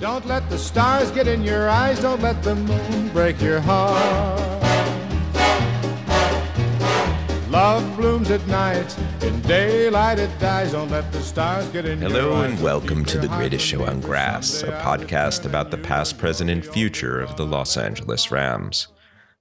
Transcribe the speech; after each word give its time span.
Don't 0.00 0.24
let 0.26 0.48
the 0.48 0.58
stars 0.58 1.10
get 1.10 1.26
in 1.26 1.42
your 1.42 1.68
eyes, 1.68 2.00
don't 2.00 2.22
let 2.22 2.40
the 2.44 2.54
moon 2.54 3.08
break 3.08 3.40
your 3.40 3.58
heart. 3.58 4.38
Love 7.50 7.96
blooms 7.96 8.30
at 8.30 8.46
night, 8.46 8.96
in 9.22 9.40
daylight 9.40 10.20
it 10.20 10.30
dies. 10.38 10.70
Don't 10.70 10.88
let 10.92 11.10
the 11.10 11.20
stars 11.20 11.66
get 11.70 11.84
in 11.84 12.00
your 12.00 12.10
Hello 12.10 12.42
and 12.42 12.62
welcome 12.62 13.04
to 13.06 13.18
The 13.18 13.26
Greatest 13.26 13.66
Show 13.66 13.86
on 13.86 14.00
Grass, 14.00 14.62
a 14.62 14.70
podcast 14.82 15.44
about 15.44 15.72
the 15.72 15.78
past, 15.78 16.16
present, 16.16 16.48
and 16.48 16.64
future 16.64 17.20
of 17.20 17.36
the 17.36 17.44
Los 17.44 17.76
Angeles 17.76 18.30
Rams. 18.30 18.86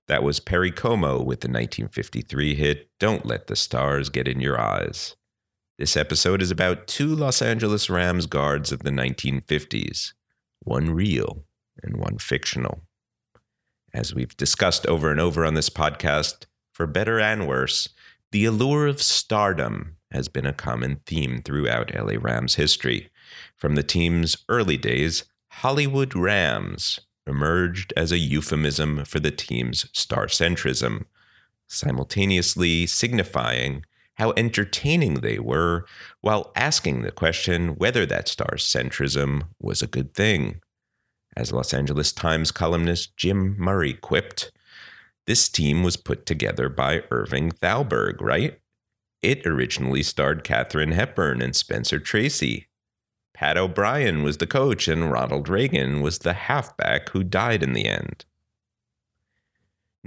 That 0.08 0.24
was 0.24 0.39
Perry 0.39 0.71
Como 0.71 1.18
with 1.18 1.42
the 1.42 1.50
1953 1.50 2.55
hit 2.55 2.89
Don't 3.00 3.28
Let 3.28 3.46
the 3.46 3.55
Stars 3.55 4.10
Get 4.10 4.28
in 4.28 4.39
Your 4.39 4.60
Eyes. 4.60 5.16
This 5.78 5.96
episode 5.96 6.42
is 6.42 6.50
about 6.50 6.88
two 6.88 7.16
Los 7.16 7.44
Angeles 7.44 7.92
Rams 7.92 8.26
guards 8.26 8.71
of 8.71 8.82
the 8.82 8.89
1950s, 8.89 10.14
one 10.64 10.92
real 10.92 11.44
and 11.84 11.97
one 11.97 12.18
fictional. 12.18 12.82
As 13.93 14.14
we've 14.14 14.36
discussed 14.38 14.86
over 14.86 15.11
and 15.11 15.20
over 15.20 15.46
on 15.46 15.54
this 15.54 15.70
podcast, 15.70 16.46
for 16.71 16.86
better 16.86 17.20
and 17.20 17.48
worse, 17.48 17.89
the 18.32 18.46
allure 18.46 18.88
of 18.88 19.01
stardom 19.01 19.96
has 20.12 20.28
been 20.28 20.46
a 20.46 20.54
common 20.54 21.01
theme 21.06 21.42
throughout 21.43 21.96
LA 21.96 22.14
Rams 22.20 22.56
history. 22.56 23.10
From 23.56 23.75
the 23.75 23.84
team's 23.84 24.38
early 24.50 24.78
days, 24.78 25.24
Hollywood 25.50 26.15
Rams 26.15 27.00
emerged 27.26 27.93
as 27.98 28.12
a 28.12 28.18
euphemism 28.18 29.04
for 29.06 29.20
the 29.20 29.32
team's 29.32 29.89
star 29.93 30.28
centrism, 30.28 31.06
simultaneously 31.68 32.86
signifying 32.86 33.84
how 34.17 34.34
entertaining 34.36 35.16
they 35.16 35.39
were 35.39 35.86
while 36.22 36.52
asking 36.56 37.02
the 37.02 37.12
question 37.12 37.76
whether 37.76 38.06
that 38.06 38.28
star 38.28 38.56
centrism 38.56 39.48
was 39.59 39.81
a 39.81 39.88
good 39.88 40.14
thing. 40.14 40.59
As 41.36 41.52
Los 41.52 41.73
Angeles 41.73 42.12
Times 42.12 42.52
columnist 42.52 43.16
Jim 43.16 43.56
Murray 43.59 43.94
quipped, 43.94 44.52
this 45.28 45.50
team 45.50 45.84
was 45.84 45.98
put 45.98 46.26
together 46.26 46.68
by 46.68 47.04
Irving 47.12 47.52
Thalberg, 47.52 48.22
right? 48.22 48.59
It 49.22 49.46
originally 49.46 50.02
starred 50.02 50.44
Katharine 50.44 50.92
Hepburn 50.92 51.42
and 51.42 51.56
Spencer 51.56 52.00
Tracy. 52.00 52.68
Pat 53.34 53.58
O'Brien 53.58 54.24
was 54.24 54.38
the 54.38 54.48
coach, 54.48 54.88
and 54.88 55.12
Ronald 55.12 55.48
Reagan 55.48 56.02
was 56.02 56.20
the 56.20 56.34
halfback 56.34 57.09
who 57.09 57.24
died 57.24 57.62
in 57.62 57.74
the 57.74 57.86
end. 57.86 58.26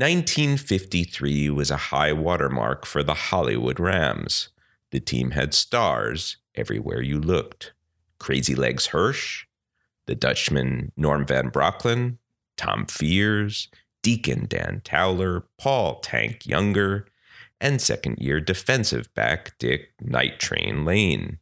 1953 0.01 1.51
was 1.51 1.71
a 1.71 1.77
high 1.77 2.15
watermark 2.15 2.87
for 2.87 3.03
the 3.03 3.13
Hollywood 3.13 3.79
Rams. 3.79 4.49
The 4.93 5.01
team 5.01 5.33
had 5.33 5.53
stars 5.53 6.39
everywhere 6.55 7.03
you 7.03 7.21
looked 7.21 7.75
Crazy 8.19 8.55
Legs 8.55 8.87
Hirsch, 8.87 9.45
the 10.07 10.15
Dutchman 10.15 10.93
Norm 10.97 11.27
Van 11.27 11.51
Brocklin, 11.51 12.17
Tom 12.57 12.87
Fears, 12.87 13.69
Deacon 14.03 14.47
Dan 14.49 14.81
Towler, 14.83 15.45
Paul 15.59 16.01
Tank 16.01 16.47
Younger, 16.47 17.07
and 17.61 17.79
second 17.79 18.21
year 18.21 18.41
defensive 18.41 19.13
back 19.13 19.59
Dick 19.59 19.93
Night 20.01 20.41
Train 20.41 20.87
Lane. 20.87 21.41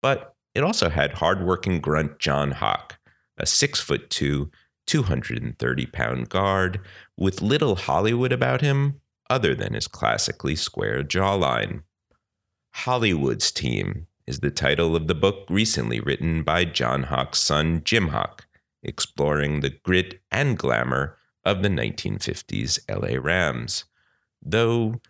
But 0.00 0.36
it 0.54 0.62
also 0.62 0.88
had 0.88 1.14
hardworking 1.14 1.80
grunt 1.80 2.20
John 2.20 2.52
Hock, 2.52 3.00
a 3.36 3.44
six 3.44 3.80
foot 3.80 4.08
two, 4.08 4.52
230 4.86 5.86
pound 5.86 6.28
guard 6.28 6.80
with 7.16 7.42
little 7.42 7.76
Hollywood 7.76 8.32
about 8.32 8.60
him 8.60 9.00
other 9.30 9.54
than 9.54 9.74
his 9.74 9.88
classically 9.88 10.56
square 10.56 11.02
jawline. 11.02 11.82
Hollywood's 12.74 13.50
Team 13.50 14.06
is 14.26 14.40
the 14.40 14.50
title 14.50 14.94
of 14.96 15.06
the 15.06 15.14
book 15.14 15.46
recently 15.48 16.00
written 16.00 16.42
by 16.42 16.64
John 16.64 17.04
Hock's 17.04 17.38
son, 17.38 17.82
Jim 17.84 18.08
Hock, 18.08 18.46
exploring 18.82 19.60
the 19.60 19.70
grit 19.70 20.20
and 20.30 20.58
glamour 20.58 21.18
of 21.44 21.62
the 21.62 21.68
1950s 21.68 22.78
LA 22.88 23.20
Rams. 23.20 23.84
Though 24.40 25.00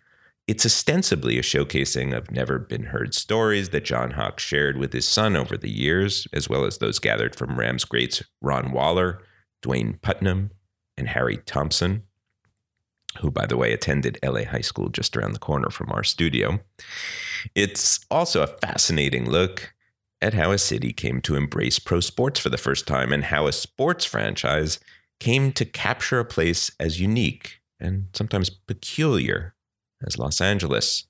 it's 0.47 0.65
ostensibly 0.65 1.37
a 1.37 1.41
showcasing 1.41 2.15
of 2.15 2.29
never 2.29 2.59
been 2.59 2.85
heard 2.85 3.13
stories 3.13 3.69
that 3.69 3.85
John 3.85 4.11
Hock 4.11 4.39
shared 4.39 4.77
with 4.77 4.91
his 4.91 5.07
son 5.07 5.35
over 5.35 5.57
the 5.57 5.69
years, 5.69 6.27
as 6.33 6.49
well 6.49 6.65
as 6.65 6.79
those 6.79 6.99
gathered 6.99 7.35
from 7.35 7.57
Rams 7.57 7.85
greats 7.85 8.21
Ron 8.41 8.71
Waller, 8.71 9.21
Duane 9.63 9.97
Putnam, 10.01 10.51
and 10.95 11.07
Harry 11.07 11.37
Thompson, 11.37 12.03
who, 13.19 13.31
by 13.31 13.47
the 13.47 13.57
way, 13.57 13.73
attended 13.73 14.19
LA 14.23 14.43
High 14.43 14.61
School 14.61 14.89
just 14.89 15.17
around 15.17 15.33
the 15.33 15.39
corner 15.39 15.69
from 15.69 15.91
our 15.91 16.03
studio. 16.03 16.59
It's 17.55 18.05
also 18.11 18.43
a 18.43 18.47
fascinating 18.47 19.27
look 19.27 19.73
at 20.21 20.33
how 20.33 20.51
a 20.51 20.57
city 20.57 20.93
came 20.93 21.21
to 21.21 21.35
embrace 21.35 21.79
pro 21.79 21.99
sports 21.99 22.39
for 22.39 22.49
the 22.49 22.57
first 22.57 22.87
time 22.87 23.11
and 23.11 23.25
how 23.25 23.47
a 23.47 23.51
sports 23.51 24.05
franchise 24.05 24.79
came 25.19 25.51
to 25.53 25.65
capture 25.65 26.19
a 26.19 26.25
place 26.25 26.71
as 26.79 27.01
unique 27.01 27.61
and 27.79 28.07
sometimes 28.13 28.49
peculiar 28.49 29.55
as 30.05 30.17
Los 30.17 30.39
Angeles. 30.41 31.05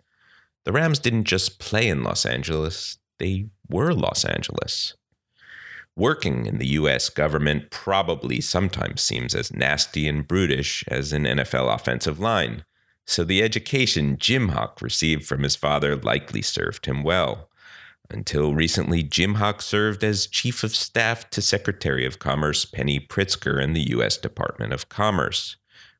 The 0.65 0.71
Rams 0.71 0.99
didn't 0.99 1.25
just 1.25 1.59
play 1.59 1.87
in 1.87 2.03
Los 2.03 2.25
Angeles, 2.25 2.97
they 3.19 3.47
were 3.69 3.93
Los 3.93 4.25
Angeles. 4.25 4.95
Working 5.95 6.47
in 6.47 6.57
the 6.57 6.67
US 6.69 7.09
government 7.09 7.69
probably 7.69 8.41
sometimes 8.41 9.01
seems 9.01 9.35
as 9.35 9.53
nasty 9.53 10.07
and 10.07 10.27
brutish 10.27 10.83
as 10.87 11.13
an 11.13 11.23
NFL 11.23 11.73
offensive 11.73 12.19
line, 12.19 12.65
so 13.05 13.23
the 13.23 13.43
education 13.43 14.17
Jim 14.17 14.49
Hock 14.49 14.81
received 14.81 15.25
from 15.25 15.43
his 15.43 15.55
father 15.55 15.95
likely 15.95 16.41
served 16.41 16.87
him 16.87 17.03
well. 17.03 17.49
Until 18.09 18.55
recently, 18.55 19.03
Jim 19.03 19.35
Hock 19.35 19.61
served 19.61 20.03
as 20.03 20.27
Chief 20.27 20.63
of 20.63 20.75
Staff 20.75 21.29
to 21.29 21.41
Secretary 21.41 22.05
of 22.05 22.19
Commerce 22.19 22.65
Penny 22.65 22.99
Pritzker 22.99 23.61
in 23.61 23.73
the 23.73 23.89
U.S. 23.91 24.17
Department 24.17 24.73
of 24.73 24.89
Commerce, 24.89 25.57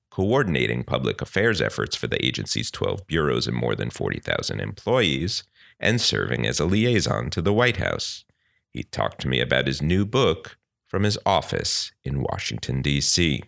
coordinating 0.10 0.84
public 0.84 1.22
affairs 1.22 1.62
efforts 1.62 1.96
for 1.96 2.08
the 2.08 2.24
agency's 2.24 2.72
12 2.72 3.06
bureaus 3.08 3.48
and 3.48 3.56
more 3.56 3.76
than 3.76 3.90
40,000 3.90 4.60
employees, 4.60 5.44
and 5.80 6.02
serving 6.02 6.48
as 6.48 6.60
a 6.60 6.66
liaison 6.66 7.30
to 7.30 7.42
the 7.42 7.54
White 7.54 7.78
House. 7.78 8.26
He 8.74 8.82
talked 8.84 9.22
to 9.22 9.28
me 9.28 9.40
about 9.40 9.68
his 9.68 9.82
new 9.82 10.04
book 10.04 10.58
from 10.88 11.04
his 11.04 11.18
office 11.26 11.92
in 12.04 12.24
Washington, 12.24 12.82
D.C. 12.82 13.44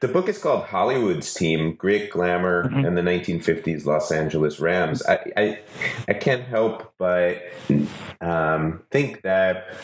The 0.00 0.08
book 0.08 0.28
is 0.28 0.38
called 0.38 0.64
Hollywood's 0.66 1.34
Team: 1.34 1.74
Grit, 1.74 2.10
Glamour, 2.10 2.68
Mhm. 2.70 2.86
and 2.86 2.96
the 2.96 3.02
1950s 3.02 3.84
Los 3.86 4.10
Angeles 4.10 4.58
Rams. 4.60 5.02
I 5.06 5.18
I, 5.36 5.58
I 6.08 6.12
can't 6.14 6.44
help 6.44 6.94
but 6.96 7.42
um, 8.20 8.82
think 8.90 9.22
that 9.22 9.74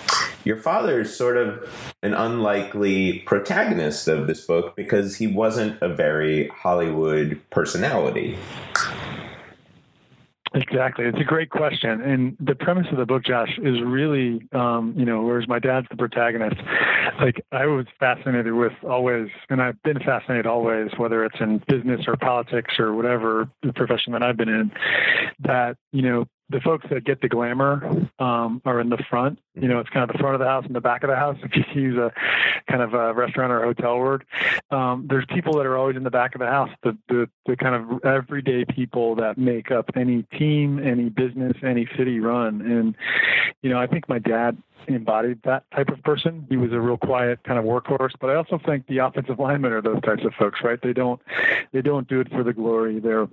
your 0.44 0.56
father 0.56 1.00
is 1.00 1.14
sort 1.14 1.36
of 1.36 1.68
an 2.02 2.14
unlikely 2.14 3.20
protagonist 3.26 4.06
of 4.06 4.26
this 4.28 4.46
book 4.46 4.76
because 4.76 5.16
he 5.16 5.26
wasn't 5.26 5.82
a 5.82 5.88
very 5.88 6.48
Hollywood 6.48 7.40
personality. 7.50 8.38
Exactly. 10.54 11.04
It's 11.04 11.18
a 11.18 11.24
great 11.24 11.50
question. 11.50 12.00
And 12.00 12.36
the 12.40 12.54
premise 12.54 12.86
of 12.90 12.98
the 12.98 13.04
book, 13.04 13.24
Josh, 13.24 13.58
is 13.58 13.82
really, 13.82 14.46
um, 14.52 14.94
you 14.96 15.04
know, 15.04 15.22
whereas 15.22 15.48
my 15.48 15.58
dad's 15.58 15.86
the 15.90 15.96
protagonist, 15.96 16.56
like 17.20 17.44
I 17.52 17.66
was 17.66 17.86
fascinated 17.98 18.54
with 18.54 18.72
always, 18.88 19.28
and 19.50 19.60
I've 19.60 19.82
been 19.82 19.98
fascinated 19.98 20.46
always, 20.46 20.90
whether 20.96 21.24
it's 21.24 21.40
in 21.40 21.58
business 21.66 22.02
or 22.06 22.16
politics 22.16 22.78
or 22.78 22.94
whatever 22.94 23.50
the 23.62 23.72
profession 23.72 24.12
that 24.12 24.22
I've 24.22 24.36
been 24.36 24.48
in, 24.48 24.72
that, 25.40 25.76
you 25.92 26.02
know, 26.02 26.26
the 26.48 26.60
folks 26.60 26.86
that 26.90 27.04
get 27.04 27.20
the 27.20 27.28
glamour 27.28 28.08
um, 28.18 28.62
are 28.64 28.80
in 28.80 28.88
the 28.88 29.02
front. 29.10 29.40
You 29.54 29.68
know, 29.68 29.80
it's 29.80 29.90
kind 29.90 30.08
of 30.08 30.14
the 30.14 30.20
front 30.20 30.34
of 30.34 30.40
the 30.40 30.46
house 30.46 30.64
and 30.64 30.74
the 30.74 30.80
back 30.80 31.02
of 31.02 31.10
the 31.10 31.16
house. 31.16 31.36
If 31.46 31.74
you 31.74 31.82
use 31.82 31.98
a 31.98 32.12
kind 32.70 32.82
of 32.82 32.94
a 32.94 33.12
restaurant 33.14 33.52
or 33.52 33.62
hotel 33.62 33.98
word, 33.98 34.24
um, 34.70 35.06
there's 35.08 35.24
people 35.26 35.56
that 35.56 35.66
are 35.66 35.76
always 35.76 35.96
in 35.96 36.04
the 36.04 36.10
back 36.10 36.34
of 36.34 36.40
the 36.40 36.46
house. 36.46 36.70
The, 36.82 36.96
the 37.08 37.28
the 37.46 37.56
kind 37.56 37.74
of 37.74 38.04
everyday 38.04 38.64
people 38.64 39.14
that 39.16 39.38
make 39.38 39.70
up 39.70 39.90
any 39.96 40.22
team, 40.38 40.78
any 40.78 41.08
business, 41.08 41.56
any 41.62 41.88
city 41.96 42.20
run. 42.20 42.60
And 42.60 42.96
you 43.62 43.70
know, 43.70 43.78
I 43.78 43.86
think 43.86 44.08
my 44.08 44.18
dad 44.18 44.56
embodied 44.88 45.40
that 45.44 45.64
type 45.74 45.88
of 45.88 46.02
person. 46.02 46.46
He 46.48 46.56
was 46.56 46.72
a 46.72 46.80
real 46.80 46.96
quiet 46.96 47.42
kind 47.44 47.58
of 47.58 47.64
workhorse, 47.64 48.12
but 48.20 48.30
I 48.30 48.34
also 48.34 48.58
think 48.64 48.86
the 48.86 48.98
offensive 48.98 49.38
linemen 49.38 49.72
are 49.72 49.82
those 49.82 50.00
types 50.02 50.24
of 50.24 50.32
folks, 50.34 50.60
right? 50.62 50.78
They 50.82 50.92
don't 50.92 51.20
they 51.72 51.82
don't 51.82 52.08
do 52.08 52.20
it 52.20 52.30
for 52.30 52.42
the 52.42 52.52
glory. 52.52 53.00
They're 53.00 53.28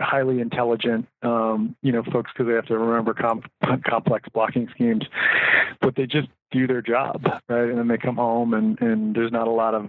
highly 0.00 0.40
intelligent, 0.40 1.06
um, 1.22 1.76
you 1.82 1.92
know, 1.92 2.02
folks 2.04 2.30
because 2.32 2.46
they 2.46 2.54
have 2.54 2.66
to 2.66 2.78
remember 2.78 3.14
com- 3.14 3.42
complex 3.84 4.28
blocking 4.32 4.68
schemes, 4.68 5.04
but 5.80 5.96
they 5.96 6.06
just 6.06 6.28
do 6.50 6.66
their 6.66 6.82
job, 6.82 7.24
right? 7.48 7.68
And 7.68 7.78
then 7.78 7.88
they 7.88 7.98
come 7.98 8.16
home 8.16 8.54
and 8.54 8.80
and 8.80 9.14
there's 9.14 9.32
not 9.32 9.48
a 9.48 9.52
lot 9.52 9.74
of 9.74 9.88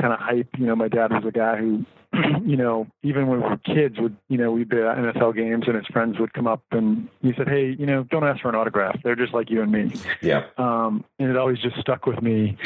kind 0.00 0.12
of 0.12 0.18
hype. 0.18 0.48
You 0.58 0.66
know, 0.66 0.76
my 0.76 0.88
dad 0.88 1.12
was 1.12 1.24
a 1.24 1.32
guy 1.32 1.56
who 1.56 1.84
you 2.44 2.56
know, 2.56 2.86
even 3.02 3.26
when 3.28 3.42
we 3.42 3.48
were 3.48 3.56
kids, 3.58 3.98
would 3.98 4.16
you 4.28 4.38
know, 4.38 4.52
we'd 4.52 4.68
be 4.68 4.76
at 4.76 4.96
NFL 4.96 5.36
games, 5.36 5.64
and 5.66 5.76
his 5.76 5.86
friends 5.86 6.18
would 6.18 6.32
come 6.32 6.46
up, 6.46 6.62
and 6.72 7.08
he 7.22 7.32
said, 7.34 7.48
"Hey, 7.48 7.76
you 7.78 7.86
know, 7.86 8.02
don't 8.04 8.24
ask 8.24 8.40
for 8.42 8.48
an 8.48 8.54
autograph. 8.54 9.00
They're 9.02 9.16
just 9.16 9.32
like 9.32 9.50
you 9.50 9.62
and 9.62 9.70
me." 9.70 9.92
Yeah. 10.20 10.46
Um, 10.58 11.04
and 11.18 11.30
it 11.30 11.36
always 11.36 11.58
just 11.58 11.78
stuck 11.78 12.06
with 12.06 12.20
me 12.22 12.56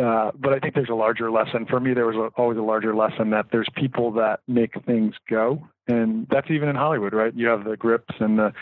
uh, 0.00 0.30
but 0.38 0.52
I 0.52 0.58
think 0.58 0.74
there's 0.74 0.88
a 0.88 0.94
larger 0.94 1.30
lesson 1.30 1.66
for 1.66 1.80
me. 1.80 1.94
There 1.94 2.06
was 2.06 2.16
a, 2.16 2.40
always 2.40 2.58
a 2.58 2.62
larger 2.62 2.94
lesson 2.94 3.30
that 3.30 3.46
there's 3.50 3.68
people 3.74 4.12
that 4.12 4.40
make 4.48 4.72
things 4.84 5.14
go, 5.28 5.62
and 5.90 6.26
that's 6.30 6.50
even 6.50 6.68
in 6.68 6.76
Hollywood, 6.76 7.12
right? 7.12 7.34
You 7.34 7.48
have 7.48 7.64
the 7.64 7.76
grips 7.76 8.14
and 8.20 8.38
the 8.38 8.52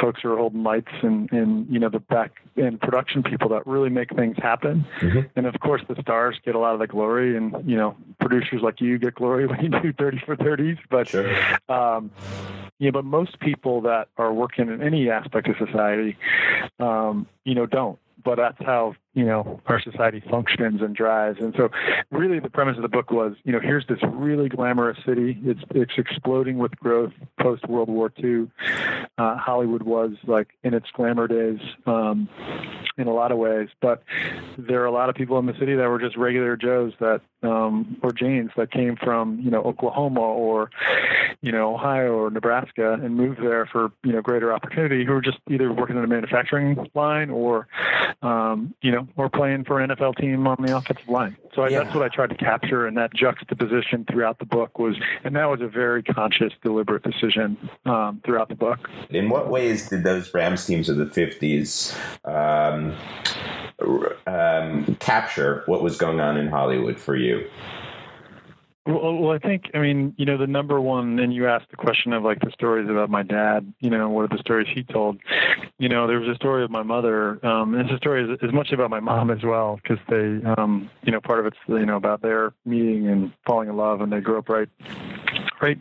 folks 0.00 0.20
who 0.22 0.32
are 0.32 0.36
holding 0.36 0.62
lights 0.62 0.92
and 1.02 1.30
and 1.32 1.66
you 1.68 1.78
know 1.78 1.88
the 1.88 2.00
back 2.00 2.32
end 2.56 2.80
production 2.80 3.22
people 3.22 3.48
that 3.50 3.66
really 3.66 3.90
make 3.90 4.14
things 4.14 4.36
happen. 4.38 4.84
Mm-hmm. 5.00 5.20
And 5.36 5.46
of 5.46 5.58
course, 5.60 5.82
the 5.88 6.00
stars 6.00 6.38
get 6.44 6.54
a 6.54 6.58
lot 6.58 6.74
of 6.74 6.80
the 6.80 6.86
glory, 6.86 7.36
and 7.36 7.54
you 7.68 7.76
know 7.76 7.96
producers 8.20 8.60
like 8.62 8.80
you 8.80 8.98
get 8.98 9.14
glory 9.14 9.46
when 9.48 9.62
you 9.62 9.68
do 9.68 9.92
30 9.92 10.22
for 10.26 10.36
30s. 10.36 10.78
But 10.90 11.08
sure. 11.08 11.34
um, 11.68 12.10
yeah, 12.78 12.90
but 12.90 13.04
most 13.04 13.38
people 13.40 13.80
that 13.82 14.08
are 14.18 14.32
working 14.32 14.68
in 14.68 14.82
any 14.82 15.08
aspect 15.08 15.48
of 15.48 15.56
society, 15.56 16.16
um, 16.80 17.26
you 17.44 17.54
know, 17.54 17.66
don't 17.66 17.98
but 18.24 18.36
that's 18.36 18.58
how 18.60 18.94
you 19.14 19.24
know 19.24 19.60
our 19.66 19.80
society 19.80 20.22
functions 20.28 20.82
and 20.82 20.94
drives. 20.94 21.38
And 21.40 21.54
so, 21.56 21.70
really, 22.10 22.40
the 22.40 22.50
premise 22.50 22.76
of 22.76 22.82
the 22.82 22.88
book 22.88 23.10
was, 23.10 23.34
you 23.44 23.52
know, 23.52 23.60
here's 23.60 23.86
this 23.86 23.98
really 24.02 24.48
glamorous 24.48 24.98
city. 25.06 25.38
It's 25.44 25.60
it's 25.70 25.92
exploding 25.96 26.58
with 26.58 26.76
growth 26.76 27.12
post 27.40 27.66
World 27.68 27.88
War 27.88 28.12
II. 28.22 28.50
Uh, 29.16 29.36
Hollywood 29.36 29.82
was 29.82 30.12
like 30.26 30.48
in 30.62 30.74
its 30.74 30.86
glamour 30.92 31.28
days 31.28 31.60
um, 31.86 32.28
in 32.96 33.06
a 33.06 33.12
lot 33.12 33.32
of 33.32 33.38
ways, 33.38 33.68
but 33.80 34.02
there 34.58 34.82
are 34.82 34.86
a 34.86 34.92
lot 34.92 35.08
of 35.08 35.14
people 35.14 35.38
in 35.38 35.46
the 35.46 35.54
city 35.58 35.74
that 35.74 35.88
were 35.88 36.00
just 36.00 36.16
regular 36.16 36.56
Joes 36.56 36.92
that 37.00 37.20
um, 37.44 37.96
or 38.02 38.12
Janes 38.12 38.50
that 38.56 38.70
came 38.70 38.96
from 38.96 39.38
you 39.40 39.50
know 39.50 39.62
Oklahoma 39.62 40.20
or 40.20 40.70
you 41.42 41.52
know 41.52 41.74
Ohio 41.74 42.14
or 42.14 42.30
Nebraska 42.30 42.94
and 42.94 43.14
moved 43.14 43.40
there 43.42 43.66
for 43.66 43.92
you 44.02 44.12
know 44.12 44.22
greater 44.22 44.52
opportunity 44.52 45.04
who 45.04 45.12
were 45.12 45.20
just 45.20 45.38
either 45.48 45.72
working 45.72 45.96
in 45.96 46.04
a 46.04 46.06
manufacturing 46.06 46.90
line 46.94 47.30
or 47.30 47.68
um, 48.22 48.74
you 48.80 48.90
know 48.90 49.03
or 49.16 49.28
playing 49.28 49.64
for 49.64 49.80
an 49.80 49.90
NFL 49.90 50.16
team 50.16 50.46
on 50.46 50.56
the 50.60 50.76
offensive 50.76 51.08
line. 51.08 51.36
So 51.54 51.62
I, 51.62 51.68
yeah. 51.68 51.84
that's 51.84 51.94
what 51.94 52.04
I 52.04 52.08
tried 52.08 52.30
to 52.30 52.36
capture, 52.36 52.86
and 52.86 52.96
that 52.96 53.14
juxtaposition 53.14 54.04
throughout 54.10 54.38
the 54.38 54.44
book 54.44 54.78
was, 54.78 54.96
and 55.22 55.36
that 55.36 55.46
was 55.46 55.60
a 55.60 55.68
very 55.68 56.02
conscious, 56.02 56.52
deliberate 56.62 57.02
decision 57.02 57.56
um, 57.86 58.20
throughout 58.24 58.48
the 58.48 58.56
book. 58.56 58.88
In 59.10 59.28
what 59.28 59.50
ways 59.50 59.88
did 59.88 60.04
those 60.04 60.32
Rams 60.34 60.66
teams 60.66 60.88
of 60.88 60.96
the 60.96 61.06
'50s 61.06 61.94
um, 62.24 62.94
um, 64.26 64.96
capture 64.96 65.62
what 65.66 65.82
was 65.82 65.96
going 65.96 66.20
on 66.20 66.36
in 66.36 66.48
Hollywood 66.48 66.98
for 66.98 67.16
you? 67.16 67.48
Well, 68.86 69.14
well, 69.14 69.32
I 69.32 69.38
think, 69.38 69.70
I 69.72 69.78
mean, 69.78 70.14
you 70.18 70.26
know, 70.26 70.36
the 70.36 70.46
number 70.46 70.78
one, 70.78 71.18
and 71.18 71.32
you 71.32 71.48
asked 71.48 71.70
the 71.70 71.76
question 71.76 72.12
of 72.12 72.22
like 72.22 72.40
the 72.40 72.50
stories 72.50 72.88
about 72.90 73.08
my 73.08 73.22
dad, 73.22 73.72
you 73.80 73.88
know, 73.88 74.10
what 74.10 74.30
are 74.30 74.36
the 74.36 74.40
stories 74.40 74.68
he 74.74 74.82
told? 74.82 75.20
You 75.78 75.88
know, 75.88 76.06
there 76.06 76.20
was 76.20 76.28
a 76.28 76.34
story 76.34 76.64
of 76.64 76.70
my 76.70 76.82
mother, 76.82 77.44
um, 77.46 77.74
and 77.74 77.88
it's 77.88 77.94
a 77.94 77.96
story 77.96 78.30
as, 78.30 78.38
as 78.42 78.52
much 78.52 78.72
about 78.72 78.90
my 78.90 79.00
mom 79.00 79.30
as 79.30 79.42
well, 79.42 79.80
because 79.82 79.98
they, 80.10 80.42
um, 80.58 80.90
you 81.02 81.12
know, 81.12 81.20
part 81.20 81.40
of 81.40 81.46
it's, 81.46 81.56
you 81.66 81.86
know, 81.86 81.96
about 81.96 82.20
their 82.20 82.52
meeting 82.66 83.08
and 83.08 83.32
falling 83.46 83.70
in 83.70 83.76
love, 83.76 84.02
and 84.02 84.12
they 84.12 84.20
grew 84.20 84.36
up 84.36 84.50
right 84.50 84.68
right 85.64 85.78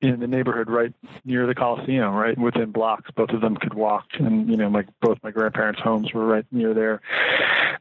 in 0.00 0.18
the 0.18 0.26
neighborhood 0.26 0.68
right 0.68 0.92
near 1.24 1.46
the 1.46 1.54
Coliseum, 1.54 2.12
right 2.14 2.36
within 2.36 2.72
blocks. 2.72 3.10
Both 3.14 3.30
of 3.30 3.40
them 3.40 3.56
could 3.56 3.74
walk, 3.74 4.06
and 4.18 4.48
you 4.50 4.56
know, 4.56 4.68
my 4.68 4.84
both 5.00 5.18
my 5.22 5.30
grandparents' 5.30 5.80
homes 5.80 6.12
were 6.12 6.26
right 6.26 6.44
near 6.50 6.74
there. 6.74 7.00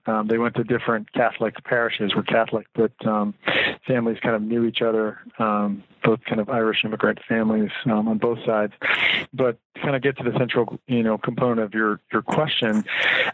Um, 0.05 0.27
they 0.27 0.37
went 0.37 0.55
to 0.55 0.63
different 0.63 1.11
Catholic 1.13 1.63
parishes, 1.63 2.15
were 2.15 2.23
Catholic, 2.23 2.67
but 2.73 2.93
um, 3.05 3.33
families 3.87 4.19
kind 4.21 4.35
of 4.35 4.41
knew 4.41 4.65
each 4.65 4.81
other. 4.81 5.19
Um, 5.39 5.83
both 6.03 6.19
kind 6.25 6.39
of 6.39 6.49
Irish 6.49 6.83
immigrant 6.83 7.19
families 7.27 7.71
um, 7.85 8.07
on 8.07 8.17
both 8.17 8.39
sides. 8.45 8.73
But 9.33 9.57
to 9.75 9.81
kind 9.81 9.95
of 9.95 10.01
get 10.01 10.17
to 10.17 10.23
the 10.23 10.37
central, 10.37 10.79
you 10.87 11.03
know, 11.03 11.17
component 11.17 11.61
of 11.61 11.73
your 11.73 11.99
your 12.11 12.21
question, 12.21 12.83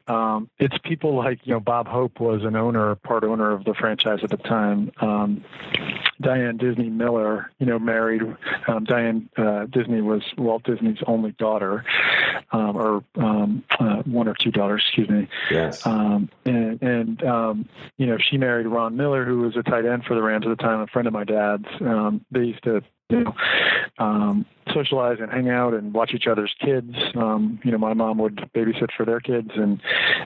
um, 0.08 0.50
it's 0.60 0.78
people 0.84 1.16
like 1.16 1.40
you 1.44 1.54
know 1.54 1.60
Bob 1.60 1.88
Hope 1.88 2.20
was 2.20 2.44
an 2.44 2.56
owner, 2.56 2.96
part 2.96 3.24
owner 3.24 3.52
of 3.52 3.64
the 3.66 3.74
franchise 3.74 4.20
at 4.24 4.30
the 4.30 4.38
time. 4.38 4.92
Um, 5.02 5.44
Diane 6.22 6.58
Disney 6.58 6.90
Miller, 6.90 7.52
you 7.60 7.66
know, 7.66 7.78
married. 7.78 8.22
Um, 8.68 8.84
Diane 8.86 9.30
uh, 9.38 9.66
Disney 9.66 10.02
was 10.02 10.24
Walt 10.38 10.64
Disney's 10.64 10.98
only 11.06 11.34
daughter, 11.34 11.86
um, 12.52 12.76
or 12.76 13.04
um, 13.16 13.64
uh, 13.80 14.02
one 14.04 14.28
or 14.28 14.34
two 14.34 14.52
daughters, 14.52 14.84
excuse 14.88 15.10
me. 15.10 15.28
Yes. 15.52 15.86
Um, 15.86 16.30
and, 16.46 16.82
and 16.82 17.24
um, 17.24 17.70
you 17.98 18.08
know, 18.08 18.18
she 18.18 18.38
married 18.38 18.66
Ron 18.66 18.98
Miller, 18.98 19.26
who 19.26 19.40
was 19.40 19.56
a 19.56 19.64
tight 19.64 19.86
end 19.86 20.06
for 20.06 20.16
the 20.16 20.22
Rams 20.22 20.46
at 20.46 20.58
the 20.58 20.62
time, 20.62 20.82
a 20.82 20.88
friend 20.88 21.08
of 21.08 21.14
my 21.14 21.24
dad's. 21.24 21.68
Um, 21.82 22.26
they 22.32 22.57
to 22.64 22.82
you 23.10 23.24
know, 23.24 23.34
um, 24.00 24.46
socialize 24.74 25.18
and 25.20 25.32
hang 25.32 25.50
out 25.50 25.74
and 25.74 25.94
watch 25.94 26.12
each 26.14 26.28
other's 26.28 26.54
kids. 26.60 26.94
Um, 27.16 27.60
you 27.64 27.72
know, 27.72 27.78
my 27.78 27.94
mom 27.94 28.18
would 28.20 28.50
babysit 28.54 28.90
for 28.96 29.06
their 29.06 29.20
kids, 29.20 29.50
and 29.56 29.82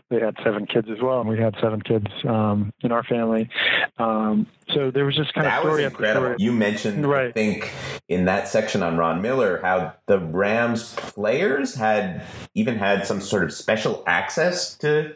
they 0.09 0.19
had 0.19 0.35
seven 0.43 0.65
kids 0.65 0.87
as 0.91 0.97
well, 1.01 1.19
and 1.19 1.29
we 1.29 1.39
had 1.39 1.55
seven 1.61 1.81
kids 1.81 2.07
um, 2.27 2.73
in 2.81 2.91
our 2.91 3.03
family. 3.03 3.49
Um, 3.97 4.47
so 4.73 4.91
there 4.91 5.05
was 5.05 5.15
just 5.15 5.33
kind 5.33 5.45
that 5.45 5.59
of 5.59 5.63
story 5.63 5.83
was 5.83 5.91
incredible. 5.91 6.27
Story. 6.27 6.37
You 6.39 6.51
mentioned, 6.51 7.07
right. 7.07 7.29
I 7.29 7.31
think, 7.31 7.71
in 8.09 8.25
that 8.25 8.47
section 8.47 8.81
on 8.81 8.97
Ron 8.97 9.21
Miller, 9.21 9.59
how 9.61 9.93
the 10.07 10.19
Rams 10.19 10.95
players 10.95 11.75
had 11.75 12.23
even 12.55 12.77
had 12.77 13.05
some 13.05 13.21
sort 13.21 13.43
of 13.43 13.53
special 13.53 14.03
access 14.07 14.75
to 14.77 15.15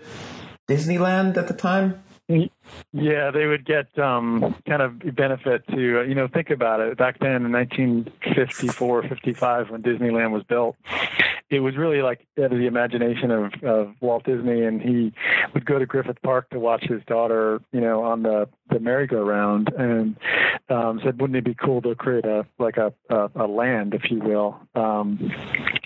Disneyland 0.70 1.38
at 1.38 1.48
the 1.48 1.54
time. 1.54 2.04
Yeah, 2.28 3.30
they 3.32 3.46
would 3.46 3.66
get 3.66 3.98
um, 4.00 4.56
kind 4.68 4.82
of 4.82 5.16
benefit 5.16 5.68
to, 5.68 6.00
uh, 6.00 6.04
you 6.04 6.16
know, 6.16 6.28
think 6.28 6.50
about 6.50 6.80
it. 6.80 6.98
Back 6.98 7.20
then 7.20 7.46
in 7.46 7.52
1954, 7.52 9.04
55, 9.04 9.70
when 9.70 9.84
Disneyland 9.84 10.32
was 10.32 10.44
built, 10.44 10.76
it 11.50 11.60
was 11.60 11.78
really 11.78 12.02
like 12.02 12.26
out 12.40 12.52
of 12.52 12.58
the 12.58 12.66
imagination 12.66 13.30
of, 13.32 13.54
of 13.64 13.96
Walt 14.02 14.24
Disney, 14.26 14.64
and 14.64 14.82
he 14.82 15.14
would 15.54 15.66
go 15.66 15.78
to 15.78 15.86
Griffith 15.86 16.22
Park 16.24 16.50
to 16.50 16.60
watch 16.60 16.84
his 16.84 17.04
daughter, 17.06 17.62
you 17.72 17.82
know, 17.82 18.04
on 18.04 18.24
the 18.24 18.48
the 18.72 18.80
merry-go-round, 18.80 19.72
and 19.78 20.16
um, 20.70 21.00
said, 21.04 21.22
"Wouldn't 21.22 21.38
it 21.38 21.46
be 21.46 21.54
cool 21.54 21.82
to 21.84 21.94
create 21.94 22.26
a 22.26 22.46
like 22.58 22.78
a 22.78 22.94
a, 23.10 23.30
a 23.36 23.48
land, 23.48 23.94
if 23.94 24.10
you 24.10 24.20
will?" 24.20 24.60
Um, 24.74 25.32